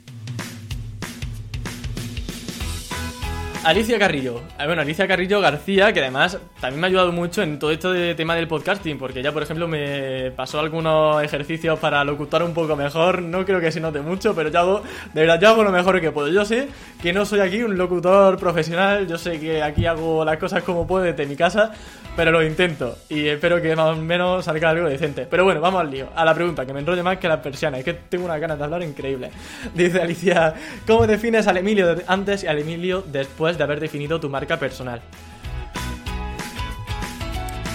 Alicia 3.64 3.98
Carrillo. 3.98 4.42
Eh, 4.58 4.66
bueno, 4.66 4.82
Alicia 4.82 5.08
Carrillo 5.08 5.40
García, 5.40 5.92
que 5.94 6.00
además 6.00 6.38
también 6.60 6.80
me 6.80 6.86
ha 6.86 6.90
ayudado 6.90 7.12
mucho 7.12 7.42
en 7.42 7.58
todo 7.58 7.70
esto 7.70 7.92
de 7.92 8.14
tema 8.14 8.36
del 8.36 8.46
podcasting, 8.46 8.98
porque 8.98 9.20
ella, 9.20 9.32
por 9.32 9.42
ejemplo, 9.42 9.66
me 9.66 10.30
pasó 10.32 10.60
algunos 10.60 11.22
ejercicios 11.22 11.78
para 11.78 12.04
locutar 12.04 12.42
un 12.42 12.52
poco 12.52 12.76
mejor. 12.76 13.22
No 13.22 13.44
creo 13.46 13.60
que 13.60 13.72
se 13.72 13.80
note 13.80 14.00
mucho, 14.00 14.34
pero 14.34 14.50
yo 14.50 14.58
hago, 14.58 14.82
de 15.14 15.20
verdad, 15.22 15.40
yo 15.40 15.48
hago 15.48 15.64
lo 15.64 15.72
mejor 15.72 15.98
que 16.02 16.10
puedo. 16.10 16.28
Yo 16.28 16.44
sé 16.44 16.68
que 17.00 17.14
no 17.14 17.24
soy 17.24 17.40
aquí 17.40 17.62
un 17.62 17.78
locutor 17.78 18.38
profesional, 18.38 19.06
yo 19.06 19.16
sé 19.16 19.40
que 19.40 19.62
aquí 19.62 19.86
hago 19.86 20.26
las 20.26 20.36
cosas 20.36 20.62
como 20.62 20.86
puedo 20.86 21.04
desde 21.04 21.24
mi 21.24 21.34
casa, 21.34 21.72
pero 22.16 22.30
lo 22.30 22.42
intento 22.44 22.96
y 23.08 23.26
espero 23.26 23.60
que 23.60 23.74
más 23.74 23.96
o 23.96 24.00
menos 24.00 24.44
salga 24.44 24.70
algo 24.70 24.88
decente. 24.88 25.26
Pero 25.28 25.44
bueno, 25.44 25.60
vamos 25.60 25.80
al 25.80 25.90
lío, 25.90 26.08
a 26.14 26.24
la 26.24 26.34
pregunta, 26.34 26.66
que 26.66 26.72
me 26.72 26.80
enrolle 26.80 27.02
más 27.02 27.18
que 27.18 27.28
la 27.28 27.40
persiana, 27.40 27.78
es 27.78 27.84
que 27.84 27.94
tengo 27.94 28.26
una 28.26 28.38
ganas 28.38 28.58
de 28.58 28.64
hablar 28.64 28.82
increíble. 28.82 29.30
Dice 29.74 30.02
Alicia, 30.02 30.54
¿cómo 30.86 31.06
defines 31.06 31.46
al 31.46 31.56
Emilio 31.56 31.96
antes 32.06 32.44
y 32.44 32.46
al 32.46 32.58
Emilio 32.58 33.02
después? 33.06 33.53
De 33.58 33.64
haber 33.64 33.80
definido 33.80 34.20
tu 34.20 34.28
marca 34.28 34.58
personal. 34.58 35.00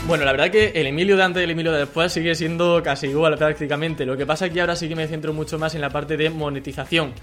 Bueno, 0.10 0.26
la 0.26 0.32
verdad 0.32 0.50
que 0.50 0.72
el 0.74 0.88
Emilio 0.88 1.16
de 1.18 1.24
antes 1.24 1.42
y 1.42 1.44
el 1.44 1.52
Emilio 1.52 1.72
de 1.72 1.80
después 1.80 2.12
sigue 2.12 2.34
siendo 2.34 2.82
casi 2.84 3.08
igual 3.08 3.38
prácticamente. 3.38 4.08
Lo 4.08 4.18
que 4.18 4.26
pasa 4.26 4.48
es 4.48 4.52
que 4.52 4.60
ahora 4.60 4.76
sí 4.76 4.90
que 4.90 4.96
me 4.96 5.08
centro 5.08 5.34
mucho 5.34 5.60
más 5.60 5.76
en 5.76 5.82
la 5.82 5.92
parte 5.92 6.18
de 6.18 6.32
monetización. 6.32 7.14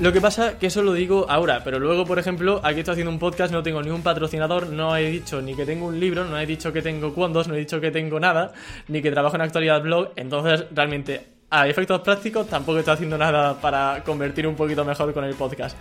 Lo 0.00 0.12
que 0.12 0.20
pasa 0.20 0.58
que 0.58 0.66
eso 0.66 0.82
lo 0.82 0.92
digo 0.92 1.26
ahora, 1.28 1.62
pero 1.64 1.78
luego, 1.78 2.04
por 2.04 2.18
ejemplo, 2.18 2.60
aquí 2.64 2.80
estoy 2.80 2.92
haciendo 2.92 3.10
un 3.10 3.18
podcast, 3.18 3.52
no 3.52 3.62
tengo 3.62 3.80
ni 3.82 3.90
un 3.90 4.02
patrocinador, 4.02 4.68
no 4.68 4.96
he 4.96 5.10
dicho 5.10 5.40
ni 5.42 5.54
que 5.54 5.66
tengo 5.66 5.86
un 5.86 5.98
libro, 5.98 6.24
no 6.24 6.38
he 6.38 6.46
dicho 6.46 6.72
que 6.72 6.82
tengo 6.82 7.12
cuantos, 7.14 7.48
no 7.48 7.54
he 7.54 7.58
dicho 7.58 7.80
que 7.80 7.90
tengo 7.90 8.20
nada, 8.20 8.52
ni 8.88 9.02
que 9.02 9.10
trabajo 9.10 9.36
en 9.36 9.42
actualidad 9.42 9.82
blog, 9.82 10.10
entonces 10.16 10.66
realmente 10.72 11.33
a 11.54 11.68
efectos 11.68 12.00
prácticos 12.00 12.48
tampoco 12.48 12.80
estoy 12.80 12.94
haciendo 12.94 13.16
nada 13.16 13.54
para 13.60 14.02
convertir 14.04 14.44
un 14.46 14.56
poquito 14.56 14.84
mejor 14.84 15.14
con 15.14 15.24
el 15.24 15.34
podcast. 15.34 15.76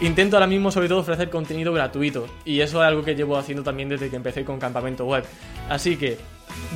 Intento 0.00 0.36
ahora 0.36 0.48
mismo 0.48 0.72
sobre 0.72 0.88
todo 0.88 0.98
ofrecer 0.98 1.30
contenido 1.30 1.72
gratuito 1.72 2.26
y 2.44 2.60
eso 2.60 2.82
es 2.82 2.88
algo 2.88 3.04
que 3.04 3.14
llevo 3.14 3.36
haciendo 3.36 3.62
también 3.62 3.88
desde 3.88 4.10
que 4.10 4.16
empecé 4.16 4.44
con 4.44 4.58
Campamento 4.58 5.06
Web. 5.06 5.24
Así 5.68 5.96
que 5.96 6.18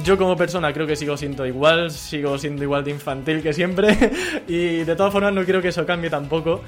yo 0.04 0.16
como 0.16 0.36
persona 0.36 0.72
creo 0.72 0.86
que 0.86 0.94
sigo 0.94 1.16
siendo 1.16 1.44
igual, 1.46 1.90
sigo 1.90 2.38
siendo 2.38 2.62
igual 2.62 2.84
de 2.84 2.92
infantil 2.92 3.42
que 3.42 3.52
siempre 3.52 3.96
y 4.46 4.84
de 4.84 4.96
todas 4.96 5.12
formas 5.12 5.32
no 5.32 5.44
quiero 5.44 5.60
que 5.60 5.68
eso 5.68 5.84
cambie 5.84 6.08
tampoco. 6.08 6.62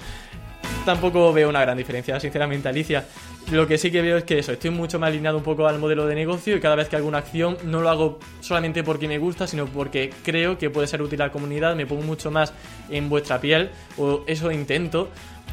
Tampoco 0.84 1.32
veo 1.32 1.48
una 1.48 1.60
gran 1.60 1.76
diferencia, 1.76 2.18
sinceramente, 2.18 2.68
Alicia. 2.68 3.04
lo 3.52 3.66
que 3.66 3.76
sí 3.76 3.90
que 3.90 4.00
veo 4.00 4.16
es 4.16 4.24
que 4.24 4.38
eso, 4.38 4.52
estoy 4.52 4.70
mucho 4.70 4.98
más 4.98 5.08
alineado 5.08 5.36
un 5.36 5.42
poco 5.42 5.66
al 5.68 5.78
modelo 5.78 6.06
de 6.06 6.14
negocio 6.14 6.56
y 6.56 6.60
cada 6.60 6.74
vez 6.74 6.88
que 6.88 6.96
hago 6.96 7.06
una 7.06 7.18
acción 7.18 7.58
no 7.64 7.80
lo 7.80 7.90
hago 7.90 8.18
solamente 8.40 8.82
porque 8.82 9.06
me 9.06 9.18
gusta, 9.18 9.46
sino 9.46 9.66
porque 9.66 10.10
creo 10.24 10.56
que 10.56 10.70
puede 10.70 10.86
ser 10.86 11.02
útil 11.02 11.20
a 11.20 11.26
la 11.26 11.32
comunidad, 11.32 11.76
me 11.76 11.86
pongo 11.86 12.02
mucho 12.02 12.30
más 12.30 12.54
en 12.88 13.08
vuestra 13.08 13.40
piel, 13.40 13.70
o 13.98 14.24
eso 14.26 14.50
intento, 14.50 15.10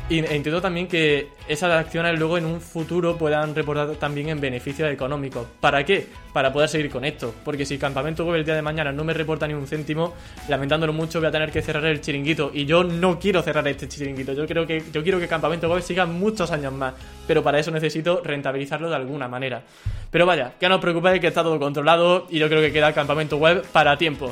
y 0.10 0.20
entiendo 0.20 0.62
también 0.62 0.88
que 0.88 1.28
esas 1.50 1.70
acciones 1.72 2.18
luego 2.18 2.38
en 2.38 2.46
un 2.46 2.62
futuro 2.62 3.18
puedan 3.18 3.54
reportar 3.54 3.90
también 3.96 4.30
en 4.30 4.40
beneficios 4.40 4.90
económicos. 4.90 5.46
¿Para 5.60 5.84
qué? 5.84 6.08
Para 6.32 6.54
poder 6.54 6.70
seguir 6.70 6.90
con 6.90 7.04
esto. 7.04 7.36
Porque 7.44 7.66
si 7.66 7.78
Campamento 7.78 8.26
Web 8.26 8.38
el 8.38 8.46
día 8.46 8.56
de 8.56 8.62
mañana 8.62 8.94
no 8.94 9.04
me 9.04 9.14
reporta 9.14 9.46
ni 9.48 9.54
un 9.54 9.68
céntimo, 9.68 10.14
lamentándolo 10.48 10.94
mucho 10.94 11.20
voy 11.20 11.28
a 11.28 11.32
tener 11.32 11.52
que 11.52 11.62
cerrar 11.62 11.84
el 11.86 12.00
chiringuito. 12.00 12.52
Y 12.54 12.66
yo 12.66 12.86
no 12.86 13.20
quiero 13.20 13.42
cerrar 13.42 13.68
este 13.68 13.90
chiringuito. 13.90 14.32
Yo 14.32 14.48
creo 14.48 14.66
que 14.66 14.82
yo 14.94 15.04
quiero 15.04 15.20
que 15.20 15.28
Campamento 15.28 15.70
Web 15.70 15.82
siga 15.82 16.06
muchos 16.06 16.52
años 16.52 16.72
más. 16.72 16.94
Pero 17.28 17.44
para 17.44 17.60
eso 17.60 17.72
necesito 17.72 18.22
rentabilizarlo 18.24 18.90
de 18.90 18.96
alguna 18.96 19.28
manera. 19.28 19.62
Pero 20.10 20.26
vaya, 20.26 20.54
que 20.58 20.70
no 20.70 20.76
os 20.76 20.82
preocupéis 20.82 21.20
que 21.20 21.28
está 21.28 21.44
todo 21.44 21.60
controlado 21.60 22.28
y 22.30 22.40
yo 22.40 22.48
creo 22.48 22.62
que 22.62 22.72
queda 22.72 22.94
Campamento 22.94 23.36
Web 23.36 23.66
para 23.74 23.98
tiempo. 23.98 24.32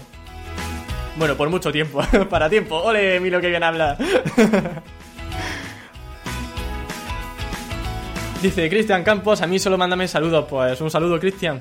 Bueno, 1.18 1.36
por 1.36 1.50
mucho 1.50 1.70
tiempo. 1.70 2.02
para 2.30 2.50
tiempo. 2.50 2.78
Ole, 2.78 3.20
miro 3.20 3.42
que 3.42 3.50
bien 3.50 3.64
habla. 3.64 3.98
Dice 8.45 8.69
Cristian 8.69 9.03
Campos, 9.03 9.41
a 9.41 9.47
mí 9.47 9.58
solo 9.58 9.75
mándame 9.75 10.08
saludos. 10.08 10.45
Pues 10.47 10.79
un 10.79 10.91
saludo, 10.91 11.19
Cristian. 11.19 11.60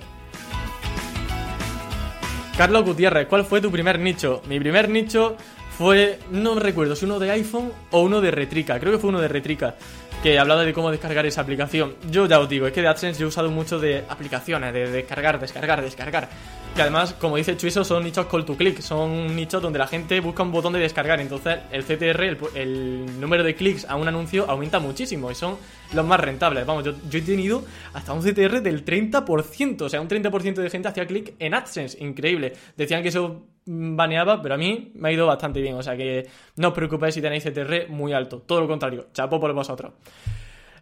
Carlos 2.58 2.84
Gutiérrez, 2.84 3.26
¿cuál 3.26 3.46
fue 3.46 3.62
tu 3.62 3.70
primer 3.70 3.98
nicho? 3.98 4.42
Mi 4.46 4.60
primer 4.60 4.90
nicho 4.90 5.34
fue, 5.78 6.18
no 6.30 6.60
recuerdo 6.60 6.94
si 6.94 7.06
uno 7.06 7.18
de 7.18 7.30
iPhone 7.30 7.72
o 7.90 8.02
uno 8.02 8.20
de 8.20 8.30
Retrica, 8.30 8.78
creo 8.78 8.92
que 8.92 8.98
fue 8.98 9.08
uno 9.08 9.22
de 9.22 9.28
Retrica, 9.28 9.76
que 10.24 10.38
hablaba 10.38 10.64
de 10.64 10.72
cómo 10.72 10.90
descargar 10.90 11.26
esa 11.26 11.42
aplicación. 11.42 11.96
Yo 12.10 12.24
ya 12.24 12.40
os 12.40 12.48
digo, 12.48 12.66
es 12.66 12.72
que 12.72 12.80
de 12.80 12.88
AdSense 12.88 13.20
yo 13.20 13.26
he 13.26 13.28
usado 13.28 13.50
mucho 13.50 13.78
de 13.78 14.04
aplicaciones, 14.08 14.72
de 14.72 14.90
descargar, 14.90 15.38
descargar, 15.38 15.82
descargar. 15.82 16.30
Que 16.74 16.80
además, 16.80 17.12
como 17.12 17.36
dice 17.36 17.58
Chuiso, 17.58 17.84
son 17.84 18.04
nichos 18.04 18.24
call 18.24 18.46
to 18.46 18.56
click, 18.56 18.80
son 18.80 19.36
nichos 19.36 19.60
donde 19.60 19.78
la 19.78 19.86
gente 19.86 20.18
busca 20.20 20.42
un 20.42 20.50
botón 20.50 20.72
de 20.72 20.78
descargar. 20.78 21.20
Entonces, 21.20 21.58
el 21.70 21.84
CTR, 21.84 22.38
el, 22.54 23.20
número 23.20 23.44
de 23.44 23.54
clics 23.54 23.84
a 23.84 23.96
un 23.96 24.08
anuncio 24.08 24.46
aumenta 24.48 24.78
muchísimo 24.78 25.30
y 25.30 25.34
son 25.34 25.58
los 25.92 26.06
más 26.06 26.18
rentables. 26.18 26.64
Vamos, 26.64 26.84
yo, 26.84 26.94
he 27.12 27.20
tenido 27.20 27.62
hasta 27.92 28.14
un 28.14 28.22
CTR 28.22 28.62
del 28.62 28.82
30%, 28.82 29.82
o 29.82 29.88
sea, 29.90 30.00
un 30.00 30.08
30% 30.08 30.54
de 30.54 30.70
gente 30.70 30.88
hacía 30.88 31.06
clic 31.06 31.34
en 31.38 31.52
AdSense, 31.52 32.02
increíble. 32.02 32.54
Decían 32.78 33.02
que 33.02 33.10
eso 33.10 33.42
baneaba, 33.66 34.42
pero 34.42 34.54
a 34.54 34.58
mí 34.58 34.92
me 34.94 35.08
ha 35.08 35.12
ido 35.12 35.26
bastante 35.26 35.60
bien, 35.60 35.74
o 35.74 35.82
sea 35.82 35.96
que 35.96 36.26
no 36.56 36.68
os 36.68 36.74
preocupéis 36.74 37.14
si 37.14 37.22
tenéis 37.22 37.44
CTR 37.44 37.88
muy 37.88 38.12
alto, 38.12 38.40
todo 38.40 38.60
lo 38.60 38.68
contrario, 38.68 39.08
chapo 39.12 39.40
por 39.40 39.52
vosotros. 39.52 39.92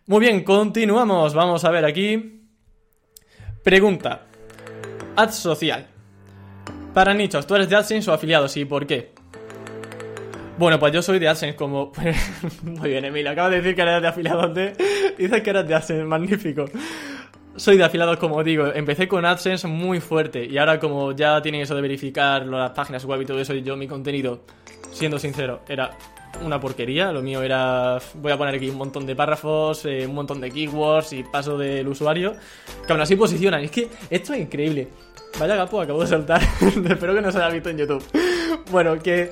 Muy 0.07 0.21
bien, 0.21 0.43
continuamos, 0.43 1.33
vamos 1.33 1.65
a 1.65 1.71
ver 1.71 1.85
aquí. 1.85 2.41
Pregunta. 3.63 4.23
Ad 5.15 5.31
social. 5.31 5.87
Para 6.93 7.15
nichos, 7.15 7.47
¿tú 7.47 7.55
eres 7.55 7.69
de 7.69 7.77
AdSense 7.77 8.11
o 8.11 8.15
afiliados 8.15 8.57
y 8.57 8.65
por 8.65 8.87
qué? 8.87 9.13
Bueno, 10.59 10.79
pues 10.79 10.93
yo 10.93 11.03
soy 11.03 11.19
de 11.19 11.29
AdSense 11.29 11.57
como... 11.57 11.93
Muy 12.63 12.91
bien, 12.91 13.05
Emilio, 13.05 13.31
acabas 13.31 13.53
de 13.53 13.63
decir 13.63 13.77
que 13.77 13.83
eres 13.83 14.03
de 14.03 14.09
afiliados 14.09 14.55
de... 14.55 14.73
Dices 15.17 15.43
que 15.43 15.51
eres 15.51 15.69
de 15.69 15.75
AdSense, 15.75 16.05
magnífico. 16.05 16.65
Soy 17.57 17.77
de 17.77 17.85
afiliados, 17.85 18.17
como 18.19 18.43
digo, 18.43 18.67
empecé 18.75 19.07
con 19.07 19.25
AdSense 19.25 19.69
muy 19.69 20.01
fuerte 20.01 20.45
y 20.45 20.57
ahora 20.57 20.81
como 20.81 21.13
ya 21.13 21.43
tienen 21.43 21.61
eso 21.61 21.75
de 21.75 21.83
verificar 21.83 22.47
las 22.47 22.71
páginas 22.71 23.05
web 23.05 23.21
y 23.21 23.27
todo 23.27 23.39
eso, 23.39 23.55
y 23.55 23.63
yo 23.63 23.77
mi 23.77 23.87
contenido, 23.87 24.41
siendo 24.91 25.19
sincero, 25.19 25.61
era 25.69 25.91
una 26.41 26.59
porquería. 26.59 27.13
Lo 27.13 27.23
mío 27.23 27.43
era, 27.43 27.99
voy 28.15 28.33
a 28.33 28.39
poner 28.39 28.55
aquí 28.55 28.71
un 28.71 28.79
montón 28.79 29.07
de 29.07 29.15
párrafos, 29.15 29.85
eh, 29.85 30.07
un 30.07 30.15
montón 30.15 30.41
de 30.41 30.51
keywords 30.51 31.13
y 31.13 31.25
paso 31.25 31.59
del 31.59 31.87
usuario, 31.89 32.35
que 32.87 32.93
aún 32.93 33.03
así 33.03 33.17
posicionan. 33.17 33.63
Es 33.63 33.71
que 33.71 33.89
esto 34.11 34.33
es 34.33 34.41
increíble. 34.41 34.89
Vaya 35.39 35.57
gapo, 35.57 35.81
acabo 35.81 36.01
de 36.01 36.07
saltar. 36.07 36.41
Espero 36.61 37.15
que 37.15 37.21
no 37.21 37.31
se 37.31 37.39
haya 37.39 37.49
visto 37.49 37.69
en 37.69 37.79
YouTube. 37.79 38.05
Bueno, 38.71 38.99
que 38.99 39.31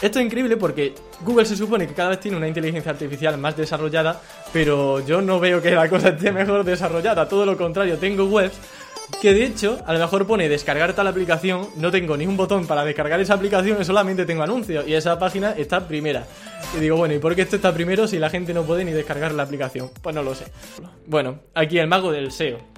esto 0.00 0.20
es 0.20 0.24
increíble 0.24 0.56
porque 0.56 0.94
Google 1.22 1.44
se 1.44 1.56
supone 1.56 1.86
que 1.86 1.94
cada 1.94 2.10
vez 2.10 2.20
tiene 2.20 2.36
una 2.36 2.46
inteligencia 2.46 2.92
artificial 2.92 3.36
más 3.36 3.56
desarrollada, 3.56 4.20
pero 4.52 5.04
yo 5.04 5.20
no 5.20 5.40
veo 5.40 5.60
que 5.60 5.70
la 5.72 5.88
cosa 5.88 6.10
esté 6.10 6.32
mejor 6.32 6.64
desarrollada. 6.64 7.28
Todo 7.28 7.46
lo 7.46 7.56
contrario, 7.56 7.98
tengo 7.98 8.24
webs 8.24 8.58
que 9.22 9.32
de 9.32 9.44
hecho 9.44 9.78
a 9.86 9.92
lo 9.92 9.98
mejor 9.98 10.26
pone 10.26 10.48
descargar 10.48 10.92
tal 10.92 11.06
aplicación, 11.06 11.68
no 11.76 11.90
tengo 11.90 12.16
ni 12.16 12.26
un 12.26 12.36
botón 12.36 12.66
para 12.66 12.84
descargar 12.84 13.20
esa 13.20 13.34
aplicación, 13.34 13.84
solamente 13.84 14.26
tengo 14.26 14.42
anuncios 14.42 14.86
y 14.86 14.94
esa 14.94 15.18
página 15.18 15.52
está 15.52 15.86
primera. 15.86 16.26
Y 16.76 16.80
digo, 16.80 16.96
bueno, 16.96 17.14
¿y 17.14 17.18
por 17.18 17.34
qué 17.34 17.42
esto 17.42 17.56
está 17.56 17.72
primero 17.72 18.06
si 18.06 18.18
la 18.18 18.30
gente 18.30 18.52
no 18.54 18.62
puede 18.64 18.84
ni 18.84 18.92
descargar 18.92 19.32
la 19.32 19.44
aplicación? 19.44 19.90
Pues 20.02 20.14
no 20.14 20.22
lo 20.22 20.34
sé. 20.34 20.44
Bueno, 21.06 21.40
aquí 21.54 21.78
el 21.78 21.86
mago 21.86 22.12
del 22.12 22.30
SEO 22.30 22.77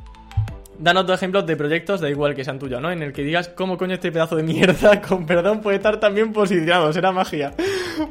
danos 0.81 1.07
dos 1.07 1.17
ejemplos 1.17 1.47
de 1.47 1.57
proyectos, 1.57 2.01
da 2.01 2.09
igual 2.09 2.35
que 2.35 2.45
sean 2.45 2.59
tuyos, 2.59 2.81
¿no? 2.81 2.91
En 2.91 3.03
el 3.03 3.13
que 3.13 3.23
digas 3.23 3.49
cómo 3.49 3.77
coño 3.77 3.95
este 3.95 4.11
pedazo 4.11 4.37
de 4.37 4.43
mierda, 4.43 5.01
con 5.09 5.27
perdón, 5.27 5.61
puede 5.61 5.77
estar 5.77 6.01
también 6.01 6.33
posicionado, 6.33 6.93
será 6.93 7.13
magia. 7.13 7.55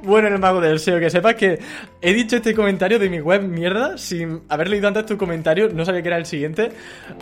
Bueno, 0.03 0.27
en 0.27 0.35
el 0.35 0.39
mago 0.39 0.61
del 0.61 0.79
SEO, 0.79 0.99
que 0.99 1.09
sepas 1.09 1.35
que 1.35 1.59
he 2.01 2.13
dicho 2.13 2.35
este 2.35 2.53
comentario 2.53 2.99
de 2.99 3.09
mi 3.09 3.19
web 3.19 3.41
mierda 3.41 3.97
sin 3.97 4.43
haber 4.49 4.69
leído 4.69 4.87
antes 4.87 5.05
tu 5.05 5.17
comentario, 5.17 5.69
no 5.73 5.83
sabía 5.83 6.01
que 6.03 6.07
era 6.09 6.17
el 6.17 6.27
siguiente. 6.27 6.71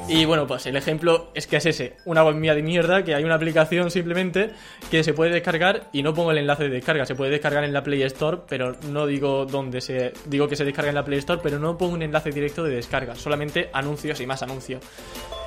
Y 0.10 0.26
bueno, 0.26 0.46
pues 0.46 0.66
el 0.66 0.76
ejemplo 0.76 1.32
es 1.34 1.48
que 1.48 1.58
es 1.58 1.66
ese, 1.66 1.94
una 2.06 2.24
web 2.24 2.36
mía 2.36 2.54
de 2.54 2.62
mierda, 2.62 3.04
que 3.04 3.16
hay 3.16 3.24
una 3.24 3.36
aplicación 3.36 3.90
simplemente 3.90 4.52
que 4.92 5.04
se 5.04 5.14
puede 5.14 5.32
descargar 5.32 5.90
y 5.94 6.04
no 6.04 6.14
pongo 6.14 6.32
el 6.32 6.40
enlace 6.40 6.64
de 6.64 6.70
descarga, 6.70 7.06
se 7.06 7.16
puede 7.16 7.32
descargar 7.32 7.64
en 7.64 7.72
la 7.72 7.84
Play 7.84 8.04
Store, 8.04 8.40
pero 8.50 8.76
no 8.92 9.08
digo 9.08 9.46
dónde 9.46 9.80
se... 9.80 10.12
Digo 10.26 10.48
que 10.50 10.58
se 10.58 10.66
descarga 10.66 10.90
en 10.90 10.96
la 10.96 11.06
Play 11.06 11.20
Store, 11.20 11.40
pero 11.42 11.58
no 11.58 11.78
pongo 11.78 11.94
un 11.94 12.02
enlace 12.02 12.32
directo 12.32 12.64
de 12.64 12.76
descarga, 12.76 13.16
solamente 13.16 13.70
anuncios 13.72 14.20
y 14.20 14.26
más 14.26 14.44
anuncios. 14.44 14.82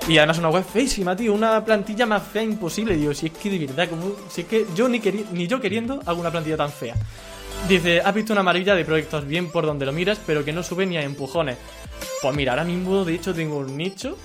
Y 0.08 0.18
además 0.18 0.38
una 0.38 0.48
web 0.48 0.64
feísima, 0.64 1.14
tío, 1.14 1.32
una 1.32 1.64
plantilla 1.64 2.06
más 2.06 2.22
fea 2.22 2.42
imposible, 2.42 2.96
digo, 2.96 3.14
si 3.14 3.26
es 3.26 3.32
que 3.32 3.50
de 3.50 3.66
verdad, 3.66 3.88
como, 3.88 4.12
si 4.28 4.40
es 4.40 4.46
que 4.46 4.66
yo 4.74 4.88
ni, 4.88 5.00
ni 5.32 5.46
yo 5.46 5.60
queriendo 5.60 6.00
hago 6.06 6.20
una 6.20 6.30
plantilla 6.30 6.56
tan 6.56 6.72
fea. 6.72 6.94
Dice, 7.68 8.00
has 8.00 8.14
visto 8.14 8.32
una 8.32 8.42
maravilla 8.42 8.74
de 8.74 8.84
proyectos 8.84 9.26
bien 9.26 9.50
por 9.50 9.66
donde 9.66 9.86
lo 9.86 9.92
miras, 9.92 10.18
pero 10.26 10.44
que 10.44 10.52
no 10.52 10.62
suben 10.62 10.88
ni 10.90 10.96
a 10.96 11.02
empujones. 11.02 11.58
Pues 12.22 12.34
mira, 12.34 12.52
ahora 12.52 12.64
mismo 12.64 13.04
de 13.04 13.14
hecho 13.14 13.34
tengo 13.34 13.58
un 13.58 13.76
nicho 13.76 14.16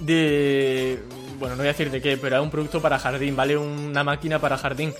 de... 0.00 1.02
Bueno, 1.38 1.56
no 1.56 1.62
voy 1.62 1.68
a 1.68 1.72
decir 1.72 1.90
de 1.90 2.00
qué, 2.00 2.16
pero 2.16 2.36
es 2.36 2.42
un 2.42 2.50
producto 2.50 2.80
para 2.80 2.98
jardín, 2.98 3.36
¿vale? 3.36 3.56
Una 3.56 4.04
máquina 4.04 4.38
para 4.38 4.56
jardín. 4.56 4.94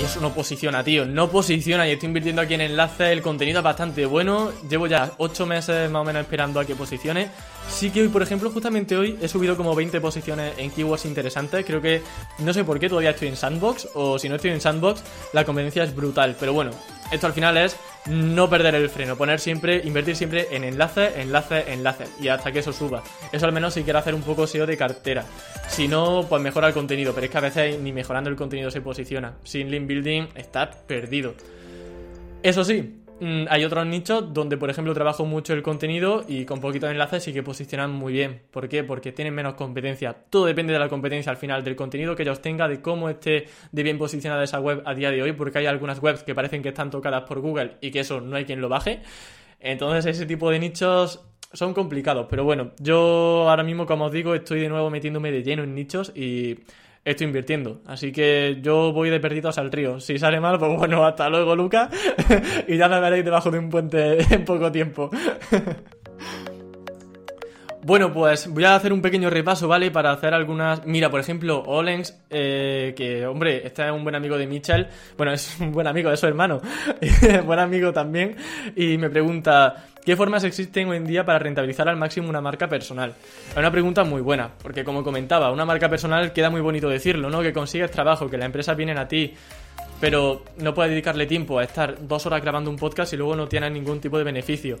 Y 0.00 0.02
eso 0.02 0.20
no 0.20 0.34
posiciona, 0.34 0.82
tío. 0.82 1.06
No 1.06 1.30
posiciona 1.30 1.86
y 1.86 1.92
estoy 1.92 2.08
invirtiendo 2.08 2.42
aquí 2.42 2.54
en 2.54 2.62
enlaces. 2.62 3.08
El 3.08 3.22
contenido 3.22 3.58
es 3.58 3.64
bastante 3.64 4.06
bueno. 4.06 4.50
Llevo 4.68 4.88
ya 4.88 5.12
8 5.18 5.46
meses 5.46 5.90
más 5.90 6.02
o 6.02 6.04
menos 6.04 6.22
esperando 6.22 6.58
a 6.58 6.64
que 6.64 6.74
posicione. 6.74 7.28
Sí 7.68 7.90
que 7.90 8.02
hoy, 8.02 8.08
por 8.08 8.22
ejemplo, 8.22 8.50
justamente 8.50 8.96
hoy 8.96 9.16
he 9.22 9.28
subido 9.28 9.56
como 9.56 9.74
20 9.74 10.00
posiciones 10.00 10.54
en 10.58 10.70
keywords 10.72 11.04
interesantes. 11.04 11.64
Creo 11.64 11.80
que 11.80 12.02
no 12.38 12.52
sé 12.52 12.64
por 12.64 12.80
qué 12.80 12.88
todavía 12.88 13.10
estoy 13.10 13.28
en 13.28 13.36
Sandbox. 13.36 13.88
O 13.94 14.18
si 14.18 14.28
no 14.28 14.34
estoy 14.34 14.50
en 14.50 14.60
Sandbox, 14.60 15.02
la 15.32 15.44
conveniencia 15.44 15.84
es 15.84 15.94
brutal. 15.94 16.36
Pero 16.40 16.52
bueno, 16.52 16.72
esto 17.12 17.28
al 17.28 17.32
final 17.32 17.56
es 17.56 17.76
no 18.06 18.50
perder 18.50 18.74
el 18.74 18.88
freno, 18.88 19.16
poner 19.16 19.40
siempre, 19.40 19.80
invertir 19.84 20.16
siempre 20.16 20.48
en 20.50 20.64
enlaces, 20.64 21.16
enlaces, 21.16 21.68
enlaces 21.68 22.10
y 22.20 22.28
hasta 22.28 22.52
que 22.52 22.58
eso 22.58 22.72
suba. 22.72 23.02
Eso 23.32 23.46
al 23.46 23.52
menos 23.52 23.74
si 23.74 23.82
quiero 23.82 23.98
hacer 23.98 24.14
un 24.14 24.22
poco 24.22 24.46
SEO 24.46 24.66
de 24.66 24.76
cartera. 24.76 25.24
Si 25.68 25.88
no, 25.88 26.26
pues 26.28 26.42
mejora 26.42 26.68
el 26.68 26.74
contenido, 26.74 27.14
pero 27.14 27.26
es 27.26 27.30
que 27.30 27.38
a 27.38 27.42
veces 27.42 27.78
ni 27.80 27.92
mejorando 27.92 28.30
el 28.30 28.36
contenido 28.36 28.70
se 28.70 28.80
posiciona. 28.80 29.34
Sin 29.44 29.70
link 29.70 29.86
building 29.86 30.28
está 30.34 30.70
perdido. 30.70 31.34
Eso 32.42 32.62
sí, 32.64 33.03
Mm, 33.20 33.44
hay 33.48 33.64
otros 33.64 33.86
nichos 33.86 34.34
donde, 34.34 34.56
por 34.56 34.70
ejemplo, 34.70 34.92
trabajo 34.92 35.24
mucho 35.24 35.52
el 35.52 35.62
contenido 35.62 36.24
y 36.26 36.44
con 36.44 36.60
poquitos 36.60 36.90
enlaces 36.90 37.22
sí 37.22 37.32
que 37.32 37.42
posicionan 37.42 37.92
muy 37.92 38.12
bien. 38.12 38.42
¿Por 38.50 38.68
qué? 38.68 38.82
Porque 38.82 39.12
tienen 39.12 39.34
menos 39.34 39.54
competencia. 39.54 40.12
Todo 40.12 40.46
depende 40.46 40.72
de 40.72 40.80
la 40.80 40.88
competencia 40.88 41.30
al 41.30 41.36
final, 41.36 41.62
del 41.62 41.76
contenido 41.76 42.16
que 42.16 42.24
ellos 42.24 42.42
tengan, 42.42 42.70
de 42.70 42.80
cómo 42.82 43.08
esté 43.08 43.46
de 43.70 43.82
bien 43.82 43.98
posicionada 43.98 44.42
esa 44.42 44.60
web 44.60 44.82
a 44.84 44.94
día 44.94 45.10
de 45.10 45.22
hoy, 45.22 45.32
porque 45.32 45.58
hay 45.58 45.66
algunas 45.66 46.02
webs 46.02 46.24
que 46.24 46.34
parecen 46.34 46.62
que 46.62 46.70
están 46.70 46.90
tocadas 46.90 47.22
por 47.22 47.40
Google 47.40 47.76
y 47.80 47.90
que 47.92 48.00
eso 48.00 48.20
no 48.20 48.36
hay 48.36 48.44
quien 48.44 48.60
lo 48.60 48.68
baje. 48.68 49.02
Entonces, 49.60 50.06
ese 50.06 50.26
tipo 50.26 50.50
de 50.50 50.58
nichos 50.58 51.20
son 51.52 51.72
complicados, 51.72 52.26
pero 52.28 52.42
bueno, 52.44 52.72
yo 52.80 53.48
ahora 53.48 53.62
mismo, 53.62 53.86
como 53.86 54.06
os 54.06 54.12
digo, 54.12 54.34
estoy 54.34 54.60
de 54.60 54.68
nuevo 54.68 54.90
metiéndome 54.90 55.30
de 55.30 55.44
lleno 55.44 55.62
en 55.62 55.74
nichos 55.74 56.12
y 56.16 56.58
estoy 57.04 57.26
invirtiendo. 57.26 57.80
Así 57.86 58.12
que 58.12 58.58
yo 58.62 58.92
voy 58.92 59.10
de 59.10 59.20
perdidos 59.20 59.58
al 59.58 59.70
río. 59.70 60.00
Si 60.00 60.18
sale 60.18 60.40
mal, 60.40 60.58
pues 60.58 60.76
bueno, 60.76 61.04
hasta 61.04 61.28
luego, 61.28 61.54
Luca. 61.54 61.90
y 62.68 62.76
ya 62.76 62.88
me 62.88 63.00
veréis 63.00 63.24
debajo 63.24 63.50
de 63.50 63.58
un 63.58 63.68
puente 63.68 64.18
en 64.34 64.44
poco 64.44 64.70
tiempo. 64.72 65.10
Bueno, 67.86 68.10
pues 68.14 68.48
voy 68.48 68.64
a 68.64 68.76
hacer 68.76 68.94
un 68.94 69.02
pequeño 69.02 69.28
repaso, 69.28 69.68
¿vale? 69.68 69.90
Para 69.90 70.10
hacer 70.10 70.32
algunas... 70.32 70.86
Mira, 70.86 71.10
por 71.10 71.20
ejemplo, 71.20 71.62
Olens, 71.66 72.18
eh, 72.30 72.94
que, 72.96 73.26
hombre, 73.26 73.60
este 73.66 73.84
es 73.84 73.92
un 73.92 74.02
buen 74.02 74.14
amigo 74.14 74.38
de 74.38 74.46
Mitchell. 74.46 74.86
Bueno, 75.18 75.34
es 75.34 75.60
un 75.60 75.70
buen 75.70 75.86
amigo 75.86 76.08
de 76.08 76.16
su 76.16 76.26
hermano. 76.26 76.62
buen 77.44 77.58
amigo 77.58 77.92
también. 77.92 78.36
Y 78.74 78.96
me 78.96 79.10
pregunta, 79.10 79.84
¿qué 80.04 80.16
formas 80.16 80.44
existen 80.44 80.88
hoy 80.88 80.98
en 80.98 81.06
día 81.06 81.24
para 81.24 81.38
rentabilizar 81.38 81.88
al 81.88 81.96
máximo 81.96 82.28
una 82.28 82.40
marca 82.40 82.68
personal? 82.68 83.14
Es 83.50 83.56
una 83.56 83.70
pregunta 83.70 84.04
muy 84.04 84.20
buena, 84.20 84.50
porque 84.62 84.84
como 84.84 85.02
comentaba, 85.02 85.50
una 85.50 85.64
marca 85.64 85.88
personal 85.88 86.32
queda 86.32 86.50
muy 86.50 86.60
bonito 86.60 86.88
decirlo, 86.88 87.30
¿no? 87.30 87.42
Que 87.42 87.52
consigues 87.52 87.90
trabajo, 87.90 88.28
que 88.28 88.36
las 88.36 88.46
empresas 88.46 88.76
vienen 88.76 88.98
a 88.98 89.08
ti 89.08 89.34
pero 90.00 90.42
no 90.58 90.74
puedes 90.74 90.90
dedicarle 90.90 91.26
tiempo 91.26 91.58
a 91.58 91.64
estar 91.64 92.06
dos 92.06 92.26
horas 92.26 92.42
grabando 92.42 92.70
un 92.70 92.76
podcast 92.76 93.12
y 93.12 93.16
luego 93.16 93.36
no 93.36 93.48
tienes 93.48 93.72
ningún 93.72 94.00
tipo 94.00 94.18
de 94.18 94.24
beneficio. 94.24 94.78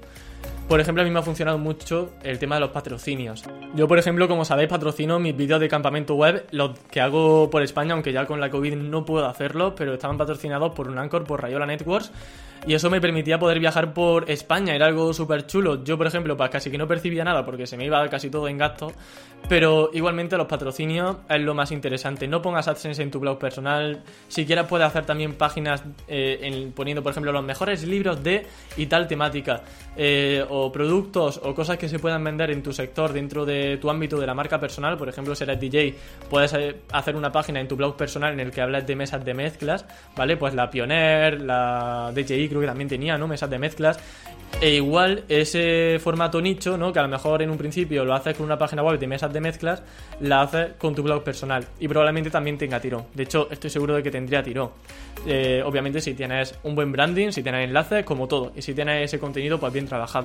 Por 0.68 0.80
ejemplo, 0.80 1.02
a 1.02 1.04
mí 1.04 1.10
me 1.10 1.18
ha 1.18 1.22
funcionado 1.22 1.58
mucho 1.58 2.12
el 2.22 2.38
tema 2.38 2.56
de 2.56 2.62
los 2.62 2.70
patrocinios. 2.70 3.44
Yo, 3.74 3.86
por 3.86 3.98
ejemplo, 3.98 4.26
como 4.28 4.44
sabéis, 4.44 4.68
patrocino 4.68 5.18
mis 5.18 5.36
vídeos 5.36 5.60
de 5.60 5.68
campamento 5.68 6.14
web, 6.14 6.46
los 6.52 6.78
que 6.90 7.00
hago 7.00 7.50
por 7.50 7.62
España, 7.62 7.92
aunque 7.92 8.12
ya 8.12 8.24
con 8.26 8.40
la 8.40 8.50
COVID 8.50 8.74
no 8.76 9.04
puedo 9.04 9.26
hacerlo, 9.26 9.74
pero 9.74 9.94
estaban 9.94 10.16
patrocinados 10.16 10.74
por 10.74 10.88
un 10.88 10.98
Anchor, 10.98 11.24
por 11.24 11.42
Rayola 11.42 11.66
Networks, 11.66 12.10
y 12.66 12.72
eso 12.72 12.88
me 12.88 12.98
permitía 12.98 13.38
poder 13.38 13.60
viajar 13.60 13.92
por 13.92 14.30
España, 14.30 14.74
era 14.74 14.86
algo 14.86 15.12
súper 15.12 15.46
chulo. 15.46 15.84
Yo, 15.84 15.98
por 15.98 16.06
ejemplo, 16.06 16.34
pues 16.34 16.48
casi 16.48 16.70
que 16.70 16.78
no 16.78 16.88
percibía 16.88 17.22
nada 17.22 17.44
porque 17.44 17.66
se 17.66 17.76
me 17.76 17.84
iba 17.84 18.08
casi 18.08 18.30
todo 18.30 18.48
en 18.48 18.56
gasto, 18.56 18.90
pero 19.50 19.90
igualmente 19.92 20.38
los 20.38 20.46
patrocinios 20.46 21.16
es 21.28 21.40
lo 21.42 21.52
más 21.52 21.72
interesante. 21.72 22.26
No 22.26 22.40
pongas 22.40 22.66
AdSense 22.66 23.02
en 23.02 23.10
tu 23.10 23.20
blog 23.20 23.38
personal, 23.38 24.02
siquiera 24.28 24.66
puedes 24.66 24.86
hacer 24.86 25.04
también 25.04 25.34
páginas 25.34 25.82
eh, 26.08 26.70
poniendo, 26.74 27.02
por 27.02 27.10
ejemplo, 27.10 27.32
los 27.32 27.44
mejores 27.44 27.84
libros 27.84 28.24
de 28.24 28.46
y 28.78 28.86
tal 28.86 29.06
temática, 29.06 29.62
eh, 29.94 30.33
o 30.42 30.72
productos 30.72 31.40
o 31.42 31.54
cosas 31.54 31.78
que 31.78 31.88
se 31.88 31.98
puedan 31.98 32.24
vender 32.24 32.50
en 32.50 32.62
tu 32.62 32.72
sector 32.72 33.12
dentro 33.12 33.44
de 33.44 33.78
tu 33.78 33.90
ámbito 33.90 34.18
de 34.18 34.26
la 34.26 34.34
marca 34.34 34.58
personal. 34.58 34.96
Por 34.96 35.08
ejemplo, 35.08 35.34
si 35.34 35.44
eres 35.44 35.60
DJ, 35.60 35.94
puedes 36.30 36.52
eh, 36.54 36.76
hacer 36.92 37.16
una 37.16 37.30
página 37.30 37.60
en 37.60 37.68
tu 37.68 37.76
blog 37.76 37.96
personal 37.96 38.32
en 38.32 38.40
el 38.40 38.50
que 38.50 38.60
hables 38.60 38.86
de 38.86 38.96
mesas 38.96 39.24
de 39.24 39.34
mezclas, 39.34 39.84
¿vale? 40.16 40.36
Pues 40.36 40.54
la 40.54 40.70
Pioneer, 40.70 41.40
la 41.40 42.12
DJI, 42.14 42.48
creo 42.48 42.60
que 42.60 42.66
también 42.66 42.88
tenía, 42.88 43.18
¿no? 43.18 43.28
Mesas 43.28 43.50
de 43.50 43.58
mezclas. 43.58 43.98
E 44.60 44.76
igual 44.76 45.24
ese 45.28 45.98
formato 46.00 46.40
nicho, 46.40 46.76
¿no? 46.76 46.92
Que 46.92 46.98
a 46.98 47.02
lo 47.02 47.08
mejor 47.08 47.42
en 47.42 47.50
un 47.50 47.58
principio 47.58 48.04
lo 48.04 48.14
haces 48.14 48.36
con 48.36 48.46
una 48.46 48.56
página 48.56 48.82
web 48.82 48.98
de 48.98 49.06
mesas 49.06 49.32
de 49.32 49.40
mezclas, 49.40 49.82
la 50.20 50.42
haces 50.42 50.72
con 50.78 50.94
tu 50.94 51.02
blog 51.02 51.22
personal. 51.24 51.66
Y 51.80 51.88
probablemente 51.88 52.30
también 52.30 52.56
tenga 52.56 52.80
tirón. 52.80 53.04
De 53.14 53.24
hecho, 53.24 53.48
estoy 53.50 53.68
seguro 53.68 53.96
de 53.96 54.02
que 54.02 54.10
tendría 54.10 54.42
tirón. 54.42 54.70
Eh, 55.26 55.62
obviamente 55.64 56.00
si 56.00 56.14
tienes 56.14 56.54
un 56.62 56.74
buen 56.74 56.92
branding, 56.92 57.30
si 57.30 57.42
tienes 57.42 57.68
enlaces, 57.68 58.04
como 58.04 58.28
todo. 58.28 58.52
Y 58.54 58.62
si 58.62 58.74
tienes 58.74 59.04
ese 59.04 59.18
contenido, 59.18 59.58
pues 59.58 59.72
bien 59.72 59.86
trabajado. 59.86 60.23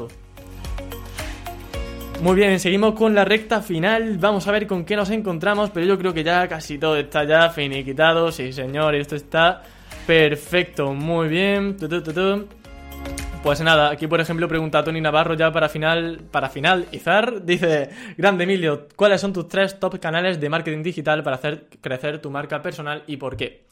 Muy 2.22 2.36
bien, 2.36 2.60
seguimos 2.60 2.96
con 2.96 3.16
la 3.16 3.26
recta 3.26 3.62
final. 3.62 4.18
Vamos 4.18 4.48
a 4.48 4.52
ver 4.52 4.68
con 4.68 4.86
qué 4.86 4.96
nos 4.96 5.10
encontramos, 5.10 5.70
pero 5.70 5.86
yo 5.86 5.98
creo 5.98 6.14
que 6.14 6.24
ya 6.24 6.48
casi 6.48 6.78
todo 6.78 6.98
está 6.98 7.24
ya 7.24 7.50
finiquitado. 7.50 8.32
Sí, 8.32 8.52
señor, 8.52 8.96
esto 8.96 9.16
está 9.16 9.64
Perfecto, 10.10 10.96
muy 10.96 11.28
bien. 11.28 11.78
Pues 13.44 13.62
nada, 13.62 13.92
aquí 13.92 14.08
por 14.08 14.20
ejemplo 14.20 14.48
pregunta 14.48 14.84
Tony 14.84 15.00
Navarro 15.00 15.36
ya 15.36 15.52
para 15.52 15.70
final, 15.70 16.22
para 16.32 16.50
finalizar, 16.50 17.46
dice, 17.46 17.92
Grande 18.18 18.46
Emilio, 18.46 18.88
¿cuáles 18.96 19.22
son 19.22 19.34
tus 19.34 19.48
tres 19.48 19.80
top 19.80 20.00
canales 20.00 20.40
de 20.40 20.50
marketing 20.50 20.82
digital 20.82 21.22
para 21.22 21.36
hacer 21.36 21.68
crecer 21.80 22.20
tu 22.24 22.32
marca 22.32 22.60
personal 22.64 23.04
y 23.06 23.18
por 23.18 23.38
qué? 23.38 23.66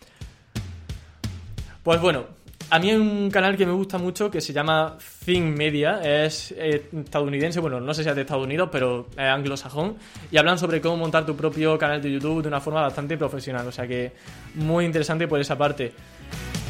Pues 1.82 2.00
bueno, 2.00 2.26
a 2.70 2.80
mí 2.80 2.90
hay 2.90 2.98
un 2.98 3.32
canal 3.32 3.56
que 3.56 3.66
me 3.66 3.72
gusta 3.72 3.98
mucho 3.98 4.30
que 4.30 4.42
se 4.42 4.52
llama 4.52 4.98
Think 5.26 5.58
Media, 5.58 6.02
es 6.02 6.54
eh, 6.58 6.90
estadounidense, 6.92 7.60
bueno, 7.60 7.80
no 7.80 7.94
sé 7.94 8.04
si 8.04 8.10
es 8.10 8.16
de 8.16 8.22
Estados 8.22 8.46
Unidos, 8.46 8.70
pero 8.72 9.08
es 9.12 9.20
anglosajón, 9.20 9.96
y 10.32 10.38
hablan 10.38 10.60
sobre 10.60 10.82
cómo 10.82 10.98
montar 10.98 11.26
tu 11.26 11.36
propio 11.36 11.78
canal 11.78 12.02
de 12.02 12.12
YouTube 12.12 12.42
de 12.42 12.50
una 12.50 12.60
forma 12.60 12.82
bastante 12.82 13.18
profesional, 13.18 13.68
o 13.68 13.72
sea 13.72 13.88
que 13.88 14.12
muy 14.56 14.86
interesante 14.86 15.28
por 15.28 15.40
esa 15.40 15.58
parte. 15.58 15.94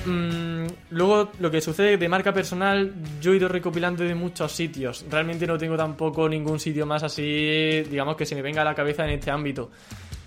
Mm, 0.06 0.68
luego, 0.92 1.32
lo 1.40 1.52
que 1.52 1.60
sucede 1.60 1.98
de 1.98 2.08
marca 2.08 2.34
personal, 2.34 2.94
yo 3.20 3.34
he 3.34 3.38
ido 3.38 3.50
recopilando 3.50 4.04
de 4.04 4.16
muchos 4.16 4.54
sitios. 4.54 5.06
Realmente 5.10 5.46
no 5.46 5.58
tengo 5.58 5.76
tampoco 5.76 6.30
ningún 6.30 6.60
sitio 6.60 6.86
más 6.86 7.04
así, 7.04 7.84
digamos, 7.90 8.16
que 8.16 8.26
se 8.26 8.34
me 8.34 8.42
venga 8.42 8.62
a 8.62 8.66
la 8.66 8.74
cabeza 8.74 9.04
en 9.04 9.12
este 9.12 9.32
ámbito. 9.32 9.70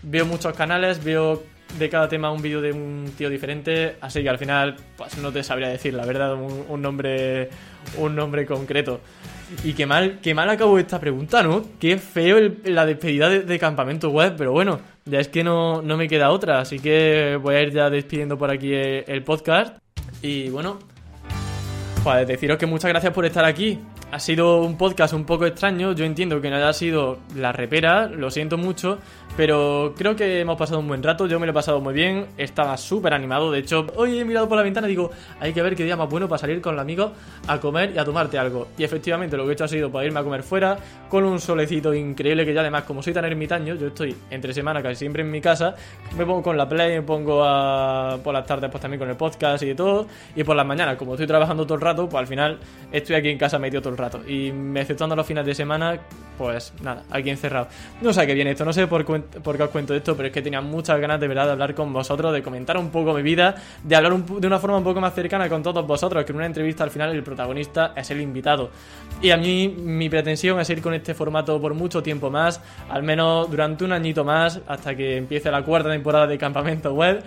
Veo 0.03 0.27
muchos 0.27 0.53
canales, 0.55 1.03
veo 1.03 1.43
de 1.79 1.89
cada 1.89 2.09
tema 2.09 2.31
un 2.31 2.43
vídeo 2.43 2.61
de 2.61 2.73
un 2.73 3.13
tío 3.17 3.31
diferente, 3.31 3.97
así 4.01 4.23
que 4.23 4.29
al 4.29 4.39
final, 4.39 4.77
pues 4.97 5.19
no 5.19 5.33
te 5.33 5.43
sabría 5.43 5.69
decir, 5.69 5.95
la 5.95 6.05
verdad, 6.05 6.35
un, 6.35 6.83
nombre, 6.83 7.49
un 7.97 8.15
nombre 8.15 8.47
concreto. 8.47 9.01
Y 9.65 9.73
qué 9.73 9.87
mal, 9.87 10.21
qué 10.23 10.35
mal 10.35 10.49
acabo 10.49 10.79
esta 10.79 11.01
pregunta, 11.01 11.43
¿no? 11.43 11.65
Qué 11.79 11.99
feo 11.99 12.39
la 12.65 12.87
despedida 12.87 13.29
de, 13.29 13.59
campamento 13.59 14.11
web, 14.11 14.35
pero 14.37 14.53
bueno, 14.53 14.81
ya 15.05 15.21
es 15.21 15.29
que 15.29 15.43
no, 15.43 15.83
no, 15.83 15.97
me 15.97 16.09
queda 16.09 16.31
otra, 16.31 16.61
así 16.61 16.79
que 16.79 17.39
voy 17.41 17.55
a 17.57 17.63
ir 17.63 17.73
ya 17.73 17.91
despidiendo 17.91 18.39
por 18.39 18.51
aquí 18.51 18.73
el, 18.75 19.23
podcast. 19.25 19.77
Y 20.23 20.51
bueno, 20.51 20.79
pues 22.03 22.27
deciros 22.27 22.59
que 22.59 22.67
muchas 22.67 22.91
gracias 22.91 23.13
por 23.13 23.25
estar 23.25 23.45
aquí. 23.45 23.79
Ha 24.13 24.19
sido 24.19 24.61
un 24.63 24.77
podcast 24.77 25.15
un 25.15 25.25
poco 25.25 25.47
extraño, 25.47 25.93
yo 25.93 26.05
entiendo 26.05 26.41
que 26.41 26.51
no 26.51 26.57
haya 26.57 26.73
sido 26.73 27.19
la 27.37 27.53
repera, 27.53 28.09
lo 28.09 28.29
siento 28.33 28.59
mucho, 28.59 28.99
pero 29.37 29.95
creo 29.97 30.17
que 30.17 30.41
hemos 30.41 30.59
pasado 30.59 30.81
un 30.81 30.89
buen 30.89 31.01
rato, 31.01 31.29
yo 31.29 31.39
me 31.39 31.47
lo 31.47 31.53
he 31.53 31.55
pasado 31.55 31.81
muy 31.81 31.95
bien, 31.95 32.27
estaba 32.37 32.77
súper 32.77 33.15
animado, 33.15 33.53
de 33.53 33.61
hecho, 33.61 33.87
hoy 33.95 34.19
he 34.19 34.25
mirado 34.25 34.49
por 34.49 34.57
la 34.59 34.65
ventana 34.65 34.89
y 34.89 34.91
digo, 34.91 35.13
hay 35.39 35.53
que 35.53 35.63
ver 35.63 35.77
qué 35.77 35.85
día 35.85 35.97
más 35.97 36.11
bueno 36.11 36.29
para 36.29 36.41
salir 36.41 36.61
con 36.61 36.75
los 36.75 36.83
amigos 36.83 37.13
a 37.47 37.61
comer 37.61 37.93
y 37.95 37.99
a 37.99 38.05
tomarte 38.05 38.37
algo. 38.37 38.67
Y 38.77 38.83
efectivamente 38.83 39.37
lo 39.37 39.45
que 39.45 39.51
he 39.51 39.53
hecho 39.53 39.65
ha 39.65 39.69
sido 39.69 39.93
para 39.93 40.05
irme 40.05 40.19
a 40.19 40.25
comer 40.25 40.43
fuera, 40.43 40.77
con 41.09 41.23
un 41.23 41.39
solecito 41.39 41.95
increíble 41.95 42.45
que 42.45 42.53
ya 42.53 42.63
además, 42.63 42.83
como 42.83 43.05
soy 43.05 43.13
tan 43.13 43.25
ermitaño, 43.25 43.77
yo 43.77 43.87
estoy 43.87 44.17
entre 44.29 44.53
semana 44.53 44.83
casi 44.83 44.97
siempre 44.97 45.23
en 45.23 45.31
mi 45.31 45.41
casa, 45.41 45.77
me 46.19 46.27
pongo 46.27 46.43
con 46.43 46.57
la 46.57 46.69
play, 46.69 46.97
me 46.97 47.03
pongo 47.03 47.45
a, 47.45 48.19
por 48.25 48.35
las 48.35 48.45
tardes 48.45 48.69
pues 48.71 48.83
también 48.83 48.99
con 48.99 49.09
el 49.09 49.17
podcast 49.17 49.63
y 49.63 49.67
de 49.67 49.75
todo, 49.77 50.09
y 50.35 50.43
por 50.43 50.57
las 50.57 50.67
mañanas, 50.67 50.97
como 50.97 51.15
estoy 51.15 51.29
trabajando 51.29 51.65
todo 51.65 51.77
el 51.77 51.81
rato, 51.81 52.09
pues 52.09 52.21
al 52.21 52.27
final 52.27 52.59
estoy 52.93 53.17
aquí 53.17 53.29
en 53.29 53.39
casa 53.39 53.59
metido 53.59 53.83
todo 53.83 53.93
el 53.93 53.99
rato. 53.99 54.21
Y 54.27 54.53
exceptuando 54.75 55.17
los 55.17 55.27
fines 55.27 55.45
de 55.45 55.55
semana, 55.55 55.99
pues 56.37 56.73
nada, 56.83 57.05
aquí 57.11 57.31
encerrado. 57.31 57.69
No 58.01 58.13
sé 58.13 58.27
qué 58.27 58.35
viene 58.35 58.53
esto, 58.53 58.65
no 58.65 58.73
sé 58.73 58.87
por, 58.87 59.05
por 59.05 59.57
qué 59.57 59.63
os 59.63 59.71
cuento 59.71 59.95
esto, 59.95 60.17
pero 60.17 60.29
es 60.29 60.33
que 60.33 60.43
tenía 60.43 60.61
muchas 60.61 61.01
ganas 61.01 61.21
de 61.21 61.29
verdad 61.29 61.47
de 61.47 61.53
hablar 61.53 61.75
con 61.75 61.93
vosotros, 61.93 62.33
de 62.33 62.43
comentar 62.43 62.77
un 62.77 62.91
poco 62.91 63.13
mi 63.15 63.23
vida, 63.23 63.55
de 63.83 63.97
hablar 63.97 64.17
de 64.17 64.47
una 64.47 64.59
forma 64.59 64.79
un 64.79 64.85
poco 64.85 65.01
más 65.01 65.15
cercana 65.15 65.49
con 65.49 65.63
todos 65.63 65.87
vosotros, 65.87 66.25
que 66.25 66.33
en 66.33 66.37
una 66.37 66.47
entrevista 66.47 66.85
al 66.85 66.91
final 66.91 67.15
el 67.15 67.23
protagonista 67.23 67.93
es 67.97 68.11
el 68.11 68.21
invitado. 68.21 68.71
Y 69.23 69.31
a 69.31 69.37
mí 69.37 69.69
mi 69.69 70.09
pretensión 70.09 70.59
es 70.61 70.71
ir 70.71 70.81
con 70.81 70.95
este 70.95 71.15
formato 71.15 71.61
por 71.61 71.75
mucho 71.75 72.03
tiempo 72.03 72.31
más, 72.31 72.61
al 72.89 73.03
menos 73.03 73.51
durante 73.51 73.85
un 73.85 73.93
añito 73.93 74.25
más, 74.25 74.61
hasta 74.67 74.95
que 74.95 75.17
empiece 75.17 75.51
la 75.51 75.63
cuarta 75.63 75.91
temporada 75.91 76.27
de 76.27 76.39
Campamento 76.39 76.95
Web. 76.95 77.23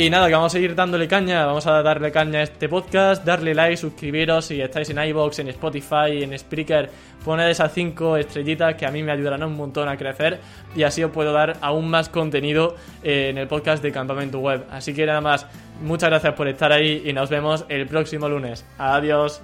Y 0.00 0.08
nada, 0.08 0.28
que 0.28 0.32
vamos 0.32 0.54
a 0.54 0.56
seguir 0.56 0.74
dándole 0.74 1.06
caña, 1.06 1.44
vamos 1.44 1.66
a 1.66 1.82
darle 1.82 2.10
caña 2.10 2.38
a 2.38 2.42
este 2.44 2.70
podcast, 2.70 3.22
darle 3.22 3.54
like, 3.54 3.76
suscribiros 3.76 4.46
si 4.46 4.58
estáis 4.58 4.88
en 4.88 4.98
iBox, 4.98 5.40
en 5.40 5.48
Spotify, 5.48 6.22
en 6.22 6.38
Spreaker, 6.38 6.88
poned 7.22 7.50
esas 7.50 7.70
5 7.74 8.16
estrellitas 8.16 8.76
que 8.76 8.86
a 8.86 8.90
mí 8.90 9.02
me 9.02 9.12
ayudarán 9.12 9.42
un 9.42 9.54
montón 9.54 9.90
a 9.90 9.98
crecer 9.98 10.40
y 10.74 10.84
así 10.84 11.04
os 11.04 11.10
puedo 11.10 11.34
dar 11.34 11.58
aún 11.60 11.90
más 11.90 12.08
contenido 12.08 12.76
eh, 13.02 13.28
en 13.28 13.36
el 13.36 13.46
podcast 13.46 13.82
de 13.82 13.92
Campamento 13.92 14.38
Web. 14.38 14.64
Así 14.70 14.94
que 14.94 15.04
nada 15.04 15.20
más, 15.20 15.46
muchas 15.82 16.08
gracias 16.08 16.32
por 16.32 16.48
estar 16.48 16.72
ahí 16.72 17.02
y 17.04 17.12
nos 17.12 17.28
vemos 17.28 17.66
el 17.68 17.86
próximo 17.86 18.26
lunes. 18.26 18.64
Adiós. 18.78 19.42